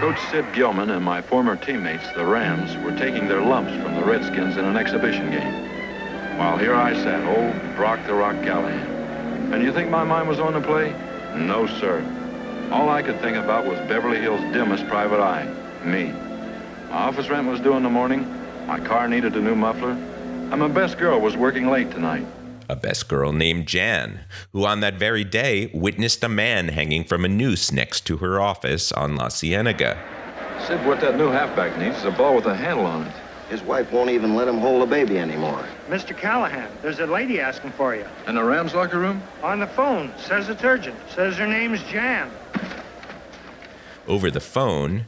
Coach 0.00 0.18
Sid 0.32 0.44
Gilman 0.52 0.90
and 0.90 1.04
my 1.04 1.22
former 1.22 1.54
teammates, 1.54 2.10
the 2.12 2.26
Rams, 2.26 2.76
were 2.84 2.98
taking 2.98 3.28
their 3.28 3.40
lumps 3.40 3.72
from 3.80 3.94
the 3.94 4.04
Redskins 4.04 4.56
in 4.56 4.64
an 4.64 4.76
exhibition 4.76 5.30
game. 5.30 5.75
While 6.36 6.58
here 6.58 6.74
I 6.74 6.92
sat, 6.94 7.24
old 7.26 7.76
Brock 7.76 8.06
the 8.06 8.14
Rock 8.14 8.36
Callahan. 8.42 9.52
And 9.52 9.62
you 9.62 9.72
think 9.72 9.90
my 9.90 10.04
mind 10.04 10.28
was 10.28 10.38
on 10.38 10.52
the 10.52 10.60
play? 10.60 10.90
No, 11.34 11.66
sir. 11.66 12.04
All 12.70 12.88
I 12.88 13.02
could 13.02 13.20
think 13.20 13.36
about 13.36 13.64
was 13.64 13.78
Beverly 13.88 14.18
Hills' 14.18 14.40
dimmest 14.52 14.86
private 14.86 15.20
eye, 15.20 15.46
me. 15.84 16.12
My 16.90 16.96
office 16.96 17.28
rent 17.28 17.48
was 17.48 17.60
due 17.60 17.74
in 17.74 17.82
the 17.82 17.90
morning. 17.90 18.26
My 18.66 18.78
car 18.80 19.08
needed 19.08 19.34
a 19.34 19.40
new 19.40 19.54
muffler. 19.54 19.92
And 19.92 20.58
my 20.58 20.68
best 20.68 20.98
girl 20.98 21.20
was 21.20 21.36
working 21.36 21.68
late 21.68 21.90
tonight 21.90 22.26
a 22.68 22.76
best 22.76 23.08
girl 23.08 23.32
named 23.32 23.66
Jan, 23.66 24.20
who 24.52 24.64
on 24.64 24.80
that 24.80 24.94
very 24.94 25.24
day 25.24 25.70
witnessed 25.72 26.24
a 26.24 26.28
man 26.28 26.68
hanging 26.68 27.04
from 27.04 27.24
a 27.24 27.28
noose 27.28 27.70
next 27.70 28.06
to 28.06 28.16
her 28.18 28.40
office 28.40 28.92
on 28.92 29.16
La 29.16 29.28
Cienega. 29.28 29.96
Sid, 30.66 30.84
what 30.84 31.00
that 31.00 31.16
new 31.16 31.28
halfback 31.28 31.78
needs 31.78 31.98
is 31.98 32.04
a 32.04 32.10
ball 32.10 32.34
with 32.34 32.46
a 32.46 32.54
handle 32.54 32.86
on 32.86 33.06
it. 33.06 33.12
His 33.48 33.62
wife 33.62 33.92
won't 33.92 34.10
even 34.10 34.34
let 34.34 34.48
him 34.48 34.58
hold 34.58 34.82
the 34.82 34.86
baby 34.86 35.18
anymore. 35.18 35.64
Mr. 35.88 36.16
Callahan, 36.16 36.68
there's 36.82 36.98
a 36.98 37.06
lady 37.06 37.40
asking 37.40 37.70
for 37.72 37.94
you. 37.94 38.04
In 38.26 38.34
the 38.34 38.42
Rams 38.42 38.74
locker 38.74 38.98
room? 38.98 39.22
On 39.42 39.60
the 39.60 39.68
phone. 39.68 40.12
Says 40.18 40.48
it's 40.48 40.64
urgent. 40.64 40.96
Says 41.14 41.36
her 41.36 41.46
name's 41.46 41.82
Jan. 41.84 42.28
Over 44.08 44.30
the 44.30 44.40
phone, 44.40 45.06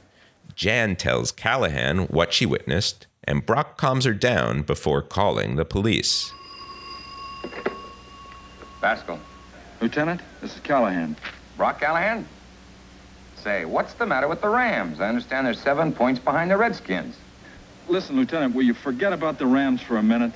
Jan 0.54 0.94
tells 0.94 1.32
Callahan 1.32 2.06
what 2.06 2.32
she 2.32 2.46
witnessed, 2.46 3.06
and 3.24 3.44
Brock 3.44 3.76
calms 3.76 4.04
her 4.04 4.14
down 4.14 4.62
before 4.62 5.02
calling 5.02 5.56
the 5.56 5.64
police. 5.64 6.32
Basco. 8.80 9.18
Lieutenant, 9.80 10.20
this 10.40 10.54
is 10.54 10.60
Callahan. 10.60 11.16
Brock 11.56 11.80
Callahan? 11.80 12.26
Say, 13.42 13.64
what's 13.64 13.94
the 13.94 14.06
matter 14.06 14.28
with 14.28 14.40
the 14.40 14.48
Rams? 14.48 15.00
I 15.00 15.08
understand 15.08 15.46
they're 15.46 15.54
seven 15.54 15.92
points 15.92 16.20
behind 16.20 16.50
the 16.50 16.56
Redskins. 16.56 17.16
Listen, 17.88 18.16
Lieutenant, 18.16 18.54
will 18.54 18.64
you 18.64 18.74
forget 18.74 19.14
about 19.14 19.38
the 19.38 19.46
Rams 19.46 19.80
for 19.80 19.96
a 19.96 20.02
minute? 20.02 20.32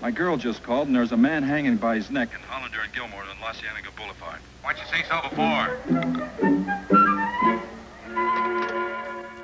My 0.00 0.10
girl 0.10 0.38
just 0.38 0.62
called, 0.62 0.86
and 0.86 0.96
there's 0.96 1.12
a 1.12 1.16
man 1.18 1.42
hanging 1.42 1.76
by 1.76 1.96
his 1.96 2.10
neck 2.10 2.30
in 2.34 2.40
Hollander 2.40 2.80
and 2.80 2.92
Gilmore 2.94 3.22
on 3.22 3.40
La 3.42 3.52
Cienega 3.52 3.90
Boulevard. 3.94 4.40
Why'd 4.62 4.76
you 4.78 4.84
say 4.90 5.04
so 5.06 5.20
before? 5.28 5.76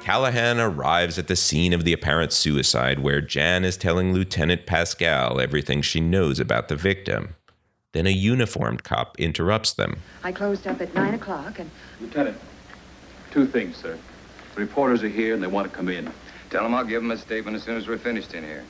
Callahan 0.01 0.59
arrives 0.59 1.19
at 1.19 1.29
the 1.29 1.37
scene 1.37 1.75
of 1.75 1.85
the 1.85 1.93
apparent 1.93 2.33
suicide 2.33 3.01
where 3.01 3.21
Jan 3.21 3.63
is 3.63 3.77
telling 3.77 4.15
Lieutenant 4.15 4.65
Pascal 4.65 5.39
everything 5.39 5.83
she 5.83 6.01
knows 6.01 6.41
about 6.41 6.69
the 6.69 6.77
victim. 6.77 7.35
Then 7.93 8.07
a 8.07 8.11
uniformed 8.11 8.85
cop 8.85 9.21
interrupts 9.21 9.75
them. 9.75 9.99
I 10.25 10.33
closed 10.33 10.67
up 10.67 10.81
at 10.81 10.95
9 10.95 11.13
o'clock 11.13 11.59
and. 11.59 11.71
Lieutenant, 12.01 12.39
two 13.31 13.47
things, 13.47 13.77
sir. 13.77 13.99
The 14.55 14.61
reporters 14.63 15.03
are 15.03 15.09
here 15.09 15.35
and 15.35 15.43
they 15.43 15.47
want 15.47 15.71
to 15.71 15.77
come 15.77 15.91
in. 15.91 16.11
Tell 16.51 16.65
him 16.65 16.75
I'll 16.75 16.85
give 16.85 17.03
him 17.03 17.11
a 17.11 17.17
statement 17.17 17.57
as 17.57 17.63
soon 17.63 17.77
as 17.77 17.87
we're 17.87 17.99
finished 17.99 18.35
in 18.35 18.43
here. 18.45 18.65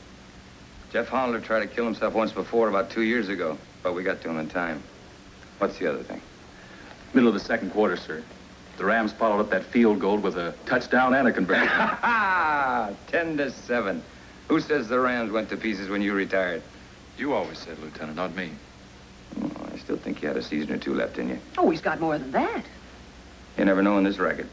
Jeff 0.92 1.08
Hollander 1.08 1.40
tried 1.40 1.60
to 1.60 1.66
kill 1.66 1.84
himself 1.84 2.14
once 2.14 2.32
before, 2.32 2.68
about 2.68 2.90
two 2.90 3.02
years 3.02 3.28
ago, 3.28 3.58
but 3.82 3.94
we 3.94 4.02
got 4.02 4.20
to 4.22 4.30
him 4.30 4.38
in 4.38 4.48
time. 4.48 4.82
What's 5.58 5.78
the 5.78 5.86
other 5.86 6.02
thing? 6.02 6.20
Middle 7.12 7.28
of 7.28 7.34
the 7.34 7.40
second 7.40 7.70
quarter, 7.70 7.96
sir. 7.96 8.22
The 8.78 8.84
Rams 8.84 9.12
followed 9.12 9.40
up 9.40 9.50
that 9.50 9.64
field 9.64 9.98
goal 9.98 10.18
with 10.18 10.36
a 10.36 10.54
touchdown 10.66 11.14
and 11.14 11.28
a 11.28 11.32
conversion. 11.32 11.68
Ten 13.08 13.36
to 13.36 13.50
seven. 13.50 14.02
Who 14.48 14.60
says 14.60 14.88
the 14.88 15.00
Rams 15.00 15.30
went 15.30 15.50
to 15.50 15.56
pieces 15.56 15.88
when 15.88 16.00
you 16.00 16.14
retired? 16.14 16.62
You 17.18 17.34
always 17.34 17.58
said, 17.58 17.78
Lieutenant, 17.80 18.16
not 18.16 18.34
me. 18.34 18.50
Oh, 19.42 19.50
I 19.72 19.78
still 19.78 19.96
think 19.96 20.22
you 20.22 20.28
had 20.28 20.36
a 20.36 20.42
season 20.42 20.72
or 20.72 20.78
two 20.78 20.94
left 20.94 21.18
in 21.18 21.28
you. 21.28 21.38
Oh, 21.58 21.68
he's 21.70 21.80
got 21.80 22.00
more 22.00 22.16
than 22.18 22.30
that. 22.32 22.64
You 23.58 23.64
never 23.64 23.82
know 23.82 23.98
in 23.98 24.04
this 24.04 24.18
record. 24.18 24.48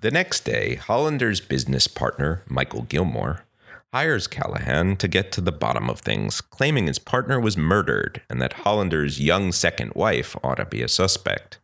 The 0.00 0.10
next 0.10 0.44
day, 0.44 0.74
Hollander's 0.74 1.40
business 1.40 1.88
partner, 1.88 2.42
Michael 2.48 2.82
Gilmore, 2.82 3.46
hires 3.94 4.26
Callahan 4.26 4.96
to 4.96 5.08
get 5.08 5.32
to 5.32 5.40
the 5.40 5.50
bottom 5.50 5.88
of 5.88 6.00
things, 6.00 6.42
claiming 6.42 6.86
his 6.86 6.98
partner 6.98 7.40
was 7.40 7.56
murdered 7.56 8.20
and 8.28 8.42
that 8.42 8.52
Hollander's 8.52 9.18
young 9.18 9.52
second 9.52 9.92
wife 9.94 10.36
ought 10.44 10.56
to 10.56 10.66
be 10.66 10.82
a 10.82 10.88
suspect. 10.88 11.60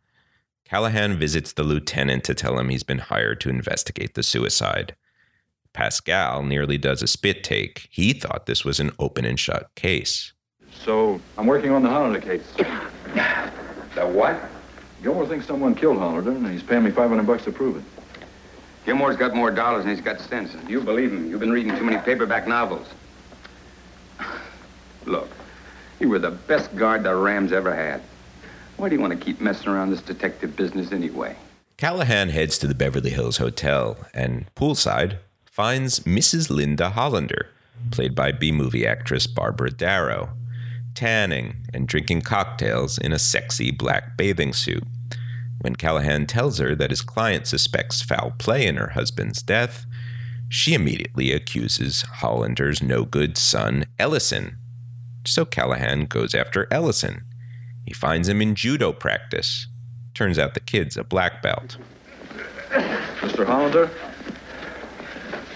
Callahan 0.65 1.19
visits 1.19 1.53
the 1.53 1.63
lieutenant 1.63 2.25
to 2.25 2.35
tell 2.35 2.59
him 2.59 2.71
he's 2.71 2.83
been 2.83 3.01
hired 3.01 3.39
to 3.43 3.51
investigate 3.51 4.15
the 4.15 4.23
suicide. 4.23 4.97
Pascal 5.75 6.43
nearly 6.43 6.79
does 6.79 7.03
a 7.03 7.07
spit 7.07 7.45
take. 7.45 7.87
He 7.91 8.15
thought 8.15 8.47
this 8.47 8.65
was 8.65 8.81
an 8.81 8.93
open 8.99 9.27
and 9.27 9.39
shut 9.39 9.75
case. 9.75 10.33
So 10.73 11.21
I'm 11.37 11.47
working 11.47 11.71
on 11.71 11.83
the 11.83 11.91
Hollander 11.91 12.21
case. 12.21 12.51
The 13.95 14.07
what? 14.07 14.41
Gilmore 15.03 15.27
thinks 15.27 15.47
someone 15.47 15.75
killed 15.75 15.99
Hollander, 15.99 16.31
and 16.31 16.47
he's 16.49 16.63
paying 16.63 16.85
me 16.85 16.91
500 16.91 17.27
bucks 17.27 17.45
to 17.45 17.53
prove 17.53 17.77
it. 17.77 17.83
Gilmore's 18.85 19.17
got 19.17 19.35
more 19.35 19.51
dollars 19.51 19.85
than 19.85 19.95
he's 19.95 20.05
got 20.05 20.21
sense. 20.21 20.57
You 20.69 20.81
believe 20.81 21.13
him. 21.13 21.31
You've 21.31 21.41
been 21.41 21.53
reading 21.53 21.77
too 21.77 21.85
many 21.85 21.99
paperback 21.99 22.49
novels. 22.49 22.87
Look, 25.07 25.29
you 26.01 26.09
were 26.09 26.19
the 26.19 26.33
best 26.33 26.75
guard 26.75 27.05
the 27.05 27.15
Rams 27.15 27.53
ever 27.53 27.75
had. 27.75 28.03
Why 28.77 28.89
do 28.89 28.97
you 28.97 29.01
want 29.01 29.13
to 29.13 29.25
keep 29.25 29.41
messing 29.41 29.69
around 29.69 29.91
this 29.91 30.03
detective 30.03 30.57
business 30.57 30.91
anyway? 30.91 31.37
Callahan 31.77 32.31
heads 32.31 32.59
to 32.59 32.67
the 32.67 32.75
Beverly 32.75 33.11
Hills 33.11 33.37
Hotel 33.37 33.97
and, 34.13 34.47
poolside, 34.55 35.19
finds 35.45 36.01
Mrs. 36.01 36.51
Linda 36.51 36.91
Hollander, 36.91 37.49
played 37.91 38.15
by 38.15 38.33
B 38.33 38.51
movie 38.51 38.87
actress 38.87 39.27
Barbara 39.27 39.71
Darrow, 39.71 40.31
tanning 40.95 41.67
and 41.73 41.87
drinking 41.87 42.23
cocktails 42.23 42.99
in 42.99 43.13
a 43.13 43.19
sexy 43.19 43.71
black 43.71 44.17
bathing 44.17 44.53
suit. 44.53 44.85
When 45.63 45.77
Callahan 45.77 46.27
tells 46.27 46.59
her 46.59 46.75
that 46.75 46.91
his 46.91 47.03
client 47.03 47.47
suspects 47.47 48.03
foul 48.03 48.33
play 48.37 48.67
in 48.67 48.77
her 48.77 48.91
husband's 48.91 49.45
death, 49.45 49.87
she 50.49 50.75
immediately 50.75 51.33
accuses 51.33 52.03
Hollander's 52.03 52.83
no 52.83 53.05
good 53.05 53.39
son, 53.39 53.87
Ellison. 53.97 54.59
So 55.25 55.45
Callahan 55.45 56.07
goes 56.07 56.35
after 56.35 56.67
Ellison. 56.73 57.25
He 57.87 57.95
finds 57.95 58.29
him 58.29 58.43
in 58.43 58.57
judo 58.57 58.93
practice. 58.93 59.69
Turns 60.15 60.37
out 60.37 60.55
the 60.55 60.61
kid's 60.61 60.97
a 60.97 61.05
black 61.05 61.43
belt. 61.43 61.77
Mr. 63.21 63.47
Hollander? 63.47 63.89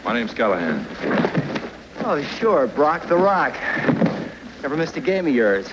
My 0.05 0.13
name's 0.13 0.33
Callahan. 0.33 0.87
Oh, 2.05 2.23
sure, 2.39 2.69
Brock 2.69 3.09
the 3.09 3.17
Rock. 3.17 3.55
Never 4.63 4.77
missed 4.77 4.97
a 4.97 5.01
game 5.01 5.27
of 5.27 5.35
yours. 5.35 5.69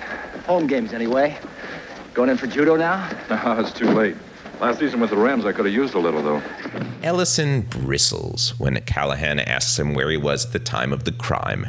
Home 0.46 0.66
games, 0.66 0.92
anyway. 0.92 1.38
Going 2.14 2.30
in 2.30 2.36
for 2.36 2.46
judo 2.46 2.76
now? 2.76 3.08
No, 3.28 3.36
ah, 3.42 3.58
it's 3.58 3.72
too 3.72 3.90
late. 3.90 4.16
Last 4.60 4.78
season 4.78 5.00
with 5.00 5.10
the 5.10 5.16
Rams, 5.16 5.44
I 5.44 5.52
could 5.52 5.64
have 5.64 5.74
used 5.74 5.94
a 5.94 5.98
little, 5.98 6.22
though. 6.22 6.40
Ellison 7.02 7.62
bristles 7.62 8.54
when 8.56 8.80
Callahan 8.82 9.40
asks 9.40 9.80
him 9.80 9.94
where 9.94 10.08
he 10.08 10.16
was 10.16 10.46
at 10.46 10.52
the 10.52 10.60
time 10.60 10.92
of 10.92 11.02
the 11.02 11.10
crime. 11.10 11.66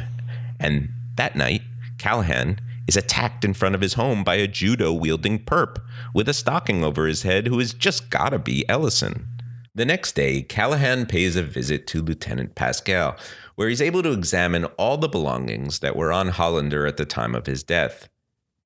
And 0.60 0.90
that 1.16 1.34
night, 1.34 1.62
Callahan 1.98 2.60
is 2.86 2.96
attacked 2.96 3.44
in 3.44 3.54
front 3.54 3.74
of 3.74 3.80
his 3.80 3.94
home 3.94 4.22
by 4.22 4.36
a 4.36 4.46
judo 4.46 4.92
wielding 4.92 5.40
perp 5.40 5.78
with 6.14 6.28
a 6.28 6.32
stocking 6.32 6.84
over 6.84 7.08
his 7.08 7.22
head 7.22 7.48
who 7.48 7.58
has 7.58 7.74
just 7.74 8.08
gotta 8.08 8.38
be 8.38 8.66
Ellison. 8.68 9.26
The 9.74 9.84
next 9.84 10.12
day, 10.12 10.42
Callahan 10.42 11.06
pays 11.06 11.34
a 11.34 11.42
visit 11.42 11.88
to 11.88 12.00
Lieutenant 12.00 12.54
Pascal, 12.54 13.16
where 13.56 13.68
he's 13.68 13.82
able 13.82 14.04
to 14.04 14.12
examine 14.12 14.66
all 14.78 14.96
the 14.96 15.08
belongings 15.08 15.80
that 15.80 15.96
were 15.96 16.12
on 16.12 16.28
Hollander 16.28 16.86
at 16.86 16.98
the 16.98 17.04
time 17.04 17.34
of 17.34 17.46
his 17.46 17.64
death. 17.64 18.08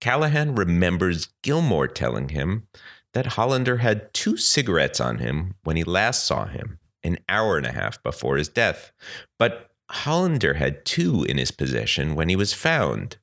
Callahan 0.00 0.54
remembers 0.54 1.28
Gilmore 1.42 1.88
telling 1.88 2.30
him 2.30 2.66
that 3.12 3.34
Hollander 3.34 3.78
had 3.78 4.12
two 4.14 4.36
cigarettes 4.36 5.00
on 5.00 5.18
him 5.18 5.54
when 5.64 5.76
he 5.76 5.84
last 5.84 6.24
saw 6.24 6.46
him, 6.46 6.78
an 7.02 7.18
hour 7.28 7.56
and 7.56 7.66
a 7.66 7.72
half 7.72 8.02
before 8.02 8.36
his 8.36 8.48
death. 8.48 8.92
But 9.38 9.70
Hollander 9.90 10.54
had 10.54 10.84
two 10.84 11.24
in 11.24 11.38
his 11.38 11.50
possession 11.50 12.14
when 12.14 12.28
he 12.28 12.36
was 12.36 12.52
found, 12.52 13.18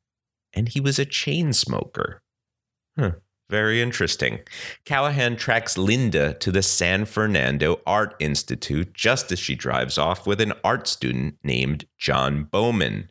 and 0.53 0.69
he 0.69 0.79
was 0.79 0.99
a 0.99 1.05
chain 1.05 1.53
smoker. 1.53 2.21
Huh. 2.97 3.11
Very 3.49 3.81
interesting. 3.81 4.39
Callahan 4.83 5.37
tracks 5.37 5.77
Linda 5.77 6.33
to 6.33 6.51
the 6.51 6.61
San 6.61 7.05
Fernando 7.05 7.79
Art 7.87 8.13
Institute 8.19 8.93
just 8.93 9.31
as 9.31 9.39
she 9.39 9.55
drives 9.55 9.97
off 9.97 10.27
with 10.27 10.41
an 10.41 10.51
art 10.65 10.85
student 10.85 11.35
named 11.43 11.85
John 11.97 12.43
Bowman. 12.43 13.09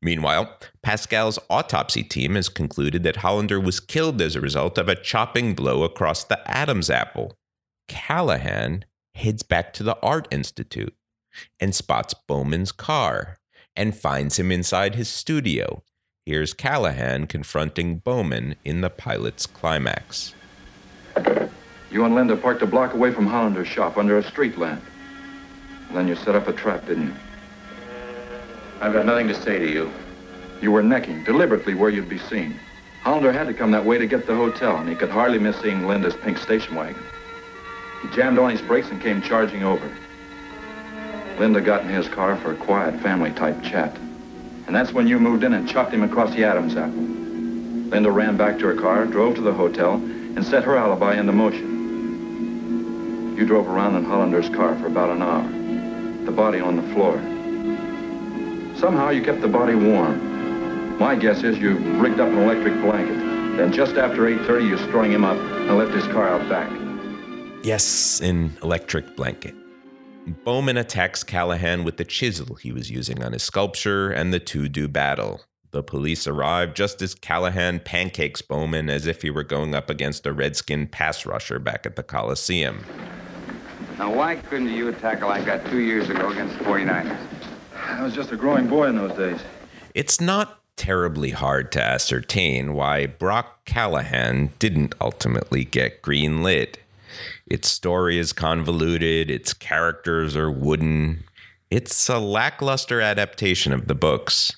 Meanwhile, 0.00 0.58
Pascal's 0.82 1.38
autopsy 1.50 2.02
team 2.02 2.34
has 2.36 2.48
concluded 2.48 3.02
that 3.02 3.16
Hollander 3.16 3.58
was 3.58 3.80
killed 3.80 4.22
as 4.22 4.36
a 4.36 4.40
result 4.40 4.78
of 4.78 4.88
a 4.88 4.94
chopping 4.94 5.54
blow 5.54 5.82
across 5.82 6.24
the 6.24 6.40
Adam's 6.48 6.88
apple. 6.88 7.36
Callahan 7.88 8.84
heads 9.14 9.42
back 9.42 9.72
to 9.74 9.82
the 9.82 9.98
Art 10.02 10.28
Institute 10.30 10.94
and 11.58 11.74
spots 11.74 12.14
Bowman's 12.14 12.72
car 12.72 13.38
and 13.74 13.96
finds 13.96 14.38
him 14.38 14.52
inside 14.52 14.94
his 14.94 15.08
studio. 15.08 15.82
Here's 16.26 16.52
Callahan 16.52 17.26
confronting 17.26 17.98
Bowman 17.98 18.56
in 18.64 18.80
the 18.82 18.90
pilot's 18.90 19.46
climax. 19.46 20.34
You 21.90 22.04
and 22.04 22.14
Linda 22.14 22.36
parked 22.36 22.62
a 22.62 22.66
block 22.66 22.92
away 22.92 23.12
from 23.12 23.26
Hollander's 23.26 23.66
shop 23.66 23.96
under 23.96 24.18
a 24.18 24.22
street 24.22 24.58
lamp. 24.58 24.82
And 25.88 25.96
then 25.96 26.06
you 26.06 26.14
set 26.14 26.34
up 26.34 26.46
a 26.46 26.52
trap, 26.52 26.86
didn't 26.86 27.06
you? 27.06 27.14
I've 28.80 28.92
got 28.92 29.06
nothing 29.06 29.26
to 29.28 29.34
say 29.34 29.58
to 29.58 29.68
you. 29.68 29.90
You 30.60 30.70
were 30.70 30.82
necking 30.82 31.24
deliberately 31.24 31.74
where 31.74 31.90
you'd 31.90 32.08
be 32.08 32.18
seen. 32.18 32.58
Hollander 33.02 33.32
had 33.32 33.48
to 33.48 33.54
come 33.54 33.72
that 33.72 33.84
way 33.84 33.98
to 33.98 34.06
get 34.06 34.26
the 34.26 34.36
hotel, 34.36 34.76
and 34.76 34.88
he 34.88 34.94
could 34.94 35.10
hardly 35.10 35.38
miss 35.38 35.60
seeing 35.60 35.86
Linda's 35.86 36.14
pink 36.16 36.38
station 36.38 36.76
wagon. 36.76 37.02
He 38.02 38.08
jammed 38.14 38.38
on 38.38 38.50
his 38.50 38.62
brakes 38.62 38.88
and 38.90 39.00
came 39.00 39.20
charging 39.20 39.64
over. 39.64 39.90
Linda 41.38 41.60
got 41.60 41.82
in 41.82 41.88
his 41.88 42.08
car 42.08 42.36
for 42.36 42.52
a 42.52 42.56
quiet 42.56 43.00
family-type 43.00 43.62
chat. 43.62 43.96
And 44.66 44.76
that's 44.76 44.92
when 44.92 45.08
you 45.08 45.18
moved 45.18 45.42
in 45.42 45.54
and 45.54 45.68
chopped 45.68 45.92
him 45.92 46.02
across 46.04 46.32
the 46.34 46.44
Adam's 46.44 46.76
apple. 46.76 47.02
Linda 47.90 48.10
ran 48.10 48.36
back 48.36 48.58
to 48.58 48.66
her 48.66 48.74
car, 48.74 49.06
drove 49.06 49.34
to 49.36 49.40
the 49.40 49.52
hotel, 49.52 49.94
and 49.94 50.44
set 50.44 50.62
her 50.64 50.76
alibi 50.76 51.14
into 51.14 51.32
motion. 51.32 51.76
You 53.36 53.46
drove 53.46 53.66
around 53.68 53.96
in 53.96 54.04
Hollander's 54.04 54.48
car 54.50 54.76
for 54.76 54.86
about 54.86 55.10
an 55.10 55.22
hour. 55.22 55.48
The 56.24 56.32
body 56.32 56.60
on 56.60 56.76
the 56.76 56.94
floor. 56.94 57.20
Somehow 58.78 59.10
you 59.10 59.22
kept 59.22 59.40
the 59.40 59.48
body 59.48 59.74
warm. 59.74 60.98
My 60.98 61.16
guess 61.16 61.42
is 61.42 61.58
you 61.58 61.78
rigged 62.00 62.20
up 62.20 62.28
an 62.28 62.38
electric 62.38 62.74
blanket. 62.74 63.18
Then 63.56 63.72
just 63.72 63.96
after 63.96 64.22
8.30, 64.22 64.68
you 64.68 64.78
strung 64.78 65.10
him 65.10 65.24
up 65.24 65.36
and 65.36 65.76
left 65.76 65.92
his 65.92 66.06
car 66.06 66.28
out 66.28 66.48
back. 66.48 66.70
Yes, 67.64 68.20
an 68.20 68.56
electric 68.62 69.16
blanket. 69.16 69.56
Bowman 70.44 70.76
attacks 70.76 71.24
Callahan 71.24 71.82
with 71.82 71.96
the 71.96 72.04
chisel 72.04 72.54
he 72.54 72.70
was 72.70 72.88
using 72.88 73.20
on 73.20 73.32
his 73.32 73.42
sculpture, 73.42 74.10
and 74.10 74.32
the 74.32 74.38
two 74.38 74.68
do 74.68 74.86
battle. 74.86 75.40
The 75.72 75.82
police 75.82 76.28
arrive 76.28 76.74
just 76.74 77.02
as 77.02 77.16
Callahan 77.16 77.80
pancakes 77.80 78.42
Bowman 78.42 78.88
as 78.88 79.06
if 79.08 79.22
he 79.22 79.30
were 79.30 79.42
going 79.42 79.74
up 79.74 79.90
against 79.90 80.24
a 80.24 80.32
redskin 80.32 80.86
pass 80.86 81.26
rusher 81.26 81.58
back 81.58 81.84
at 81.84 81.96
the 81.96 82.04
Coliseum. 82.04 82.84
Now, 83.98 84.14
why 84.14 84.36
couldn't 84.36 84.72
you 84.72 84.88
attack 84.88 85.22
like 85.22 85.44
that 85.46 85.66
two 85.66 85.80
years 85.80 86.08
ago 86.08 86.30
against 86.30 86.56
the 86.58 86.64
49ers? 86.64 87.37
I 87.88 88.02
was 88.02 88.14
just 88.14 88.30
a 88.32 88.36
growing 88.36 88.68
boy 88.68 88.88
in 88.88 88.96
those 88.96 89.16
days. 89.16 89.40
It's 89.94 90.20
not 90.20 90.60
terribly 90.76 91.30
hard 91.30 91.72
to 91.72 91.82
ascertain 91.82 92.74
why 92.74 93.06
Brock 93.06 93.64
Callahan 93.64 94.52
didn't 94.58 94.94
ultimately 95.00 95.64
get 95.64 96.02
greenlit. 96.02 96.76
Its 97.46 97.70
story 97.70 98.18
is 98.18 98.34
convoluted, 98.34 99.30
its 99.30 99.54
characters 99.54 100.36
are 100.36 100.50
wooden. 100.50 101.24
It's 101.70 102.08
a 102.10 102.18
lackluster 102.18 103.00
adaptation 103.00 103.72
of 103.72 103.88
the 103.88 103.94
books. 103.94 104.54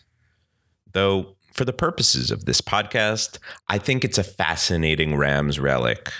Though, 0.93 1.37
for 1.53 1.65
the 1.65 1.73
purposes 1.73 2.33
of 2.33 2.47
this 2.47 2.61
podcast, 2.61 3.39
I 3.69 3.79
think 3.79 4.05
it's 4.05 4.19
a 4.19 4.25
fascinating 4.25 5.17
Rams 5.17 5.61
relic. 5.61 6.11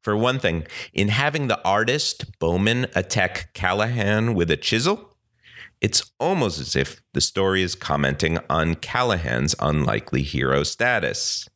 For 0.00 0.16
one 0.16 0.38
thing, 0.38 0.66
in 0.94 1.08
having 1.08 1.48
the 1.48 1.62
artist 1.64 2.38
Bowman 2.38 2.86
attack 2.94 3.50
Callahan 3.52 4.34
with 4.34 4.50
a 4.50 4.56
chisel, 4.56 5.09
it's 5.80 6.10
almost 6.20 6.60
as 6.60 6.76
if 6.76 7.02
the 7.14 7.20
story 7.20 7.62
is 7.62 7.74
commenting 7.74 8.38
on 8.50 8.74
Callahan's 8.74 9.54
unlikely 9.58 10.22
hero 10.22 10.62
status. 10.62 11.48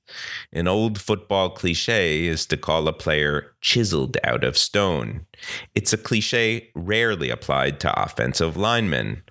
An 0.53 0.67
old 0.67 1.01
football 1.01 1.51
cliche 1.51 2.27
is 2.27 2.47
to 2.47 2.57
call 2.57 2.89
a 2.89 2.93
player 2.93 3.55
chiseled 3.61 4.17
out 4.25 4.45
of 4.45 4.57
stone. 4.57 5.27
It's 5.75 5.93
a 5.93 5.99
cliche 5.99 6.71
rarely 6.75 7.31
applied 7.31 7.81
to 7.81 8.03
offensive 8.03 8.57
linemen. 8.57 9.23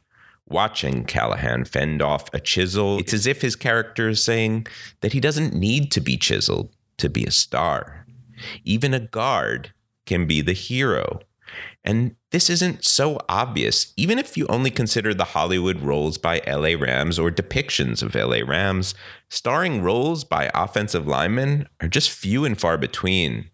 Watching 0.48 1.06
Callahan 1.06 1.66
fend 1.66 2.02
off 2.02 2.32
a 2.34 2.40
chisel, 2.40 3.00
it's 3.00 3.14
as 3.14 3.26
if 3.26 3.42
his 3.42 3.56
character 3.56 4.10
is 4.10 4.24
saying 4.24 4.68
that 5.02 5.14
he 5.14 5.20
doesn't 5.20 5.56
need 5.56 5.92
to 5.94 6.02
be 6.02 6.18
chiseled 6.18 6.76
to 6.98 7.10
be 7.10 7.24
a 7.24 7.32
star. 7.32 8.06
Even 8.64 8.94
a 8.94 9.00
guard 9.00 9.74
can 10.06 10.28
be 10.28 10.42
the 10.42 10.54
hero. 10.54 11.22
And 11.84 12.16
this 12.32 12.50
isn't 12.50 12.86
so 12.86 13.20
obvious, 13.28 13.94
even 13.98 14.18
if 14.18 14.38
you 14.38 14.48
only 14.48 14.72
consider 14.72 15.14
the 15.14 15.24
Hollywood 15.24 15.82
roles 15.82 16.18
by 16.18 16.42
LA 16.48 16.76
Rams 16.80 17.20
or 17.20 17.30
depictions 17.30 18.02
of 18.02 18.16
LA 18.16 18.40
Rams. 18.48 18.96
Starring 19.30 19.82
roles 19.82 20.24
by 20.24 20.50
offensive 20.54 21.08
linemen 21.08 21.68
are 21.82 21.88
just 21.88 22.10
few 22.10 22.46
and 22.46 22.60
far 22.60 22.78
between. 22.78 23.50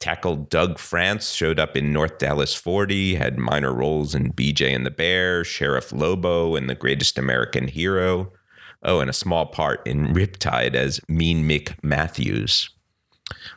Tackle 0.00 0.36
Doug 0.36 0.78
France 0.78 1.30
showed 1.30 1.58
up 1.58 1.76
in 1.76 1.92
North 1.92 2.18
Dallas 2.18 2.54
40, 2.54 3.14
had 3.14 3.38
minor 3.38 3.72
roles 3.72 4.14
in 4.14 4.32
BJ 4.32 4.74
and 4.74 4.84
the 4.84 4.90
Bear, 4.90 5.44
Sheriff 5.44 5.92
Lobo, 5.92 6.56
and 6.56 6.68
The 6.68 6.74
Greatest 6.74 7.16
American 7.16 7.68
Hero. 7.68 8.30
Oh, 8.82 9.00
and 9.00 9.08
a 9.08 9.14
small 9.14 9.46
part 9.46 9.86
in 9.86 10.08
Riptide 10.08 10.74
as 10.74 11.00
Mean 11.08 11.48
Mick 11.48 11.74
Matthews. 11.82 12.68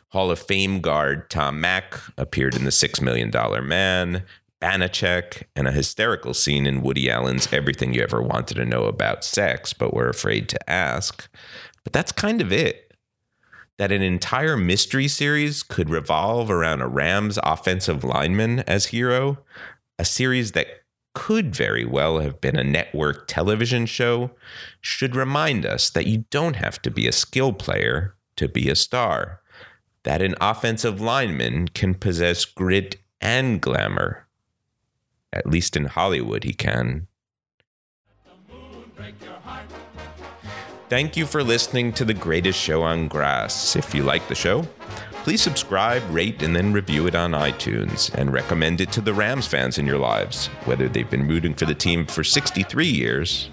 Hall 0.08 0.30
of 0.30 0.38
Fame 0.38 0.80
guard 0.80 1.30
Tom 1.30 1.60
Mack 1.60 1.94
appeared 2.16 2.54
in 2.54 2.64
The 2.64 2.72
Six 2.72 3.00
Million 3.00 3.30
Dollar 3.30 3.62
Man, 3.62 4.24
Banacek, 4.60 5.44
and 5.54 5.68
a 5.68 5.72
hysterical 5.72 6.34
scene 6.34 6.66
in 6.66 6.82
Woody 6.82 7.10
Allen's 7.10 7.52
Everything 7.52 7.94
You 7.94 8.02
Ever 8.02 8.22
Wanted 8.22 8.56
to 8.56 8.64
Know 8.64 8.84
About 8.84 9.24
Sex, 9.24 9.72
but 9.72 9.94
were 9.94 10.08
afraid 10.08 10.48
to 10.48 10.70
ask. 10.70 11.28
But 11.84 11.92
that's 11.92 12.12
kind 12.12 12.40
of 12.40 12.52
it. 12.52 12.92
That 13.78 13.92
an 13.92 14.02
entire 14.02 14.56
mystery 14.56 15.06
series 15.06 15.62
could 15.62 15.88
revolve 15.88 16.50
around 16.50 16.80
a 16.80 16.88
Rams 16.88 17.38
offensive 17.44 18.02
lineman 18.02 18.60
as 18.60 18.86
hero, 18.86 19.38
a 19.98 20.04
series 20.04 20.52
that 20.52 20.66
could 21.14 21.54
very 21.54 21.84
well 21.84 22.18
have 22.18 22.40
been 22.40 22.56
a 22.56 22.64
network 22.64 23.26
television 23.28 23.86
show, 23.86 24.30
should 24.80 25.16
remind 25.16 25.64
us 25.64 25.90
that 25.90 26.06
you 26.06 26.24
don't 26.30 26.56
have 26.56 26.82
to 26.82 26.90
be 26.90 27.06
a 27.06 27.12
skill 27.12 27.52
player 27.52 28.16
to 28.36 28.48
be 28.48 28.68
a 28.68 28.76
star. 28.76 29.40
That 30.08 30.22
an 30.22 30.36
offensive 30.40 31.02
lineman 31.02 31.68
can 31.68 31.92
possess 31.92 32.46
grit 32.46 32.96
and 33.20 33.60
glamour. 33.60 34.26
At 35.34 35.46
least 35.46 35.76
in 35.76 35.84
Hollywood, 35.84 36.44
he 36.44 36.54
can. 36.54 37.08
Thank 40.88 41.18
you 41.18 41.26
for 41.26 41.42
listening 41.42 41.92
to 41.92 42.06
the 42.06 42.14
greatest 42.14 42.58
show 42.58 42.84
on 42.84 43.08
grass. 43.08 43.76
If 43.76 43.94
you 43.94 44.02
like 44.02 44.26
the 44.28 44.34
show, 44.34 44.62
please 45.24 45.42
subscribe, 45.42 46.02
rate, 46.10 46.42
and 46.42 46.56
then 46.56 46.72
review 46.72 47.06
it 47.06 47.14
on 47.14 47.32
iTunes 47.32 48.10
and 48.14 48.32
recommend 48.32 48.80
it 48.80 48.90
to 48.92 49.02
the 49.02 49.12
Rams 49.12 49.46
fans 49.46 49.76
in 49.76 49.86
your 49.86 49.98
lives, 49.98 50.46
whether 50.64 50.88
they've 50.88 51.10
been 51.10 51.28
rooting 51.28 51.52
for 51.52 51.66
the 51.66 51.74
team 51.74 52.06
for 52.06 52.24
63 52.24 52.86
years 52.86 53.50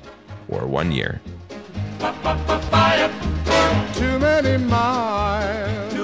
or 0.47 0.67
one 0.67 0.93
year. 0.93 1.19
Too 3.93 4.19
many 4.19 4.55
miles 4.55 5.94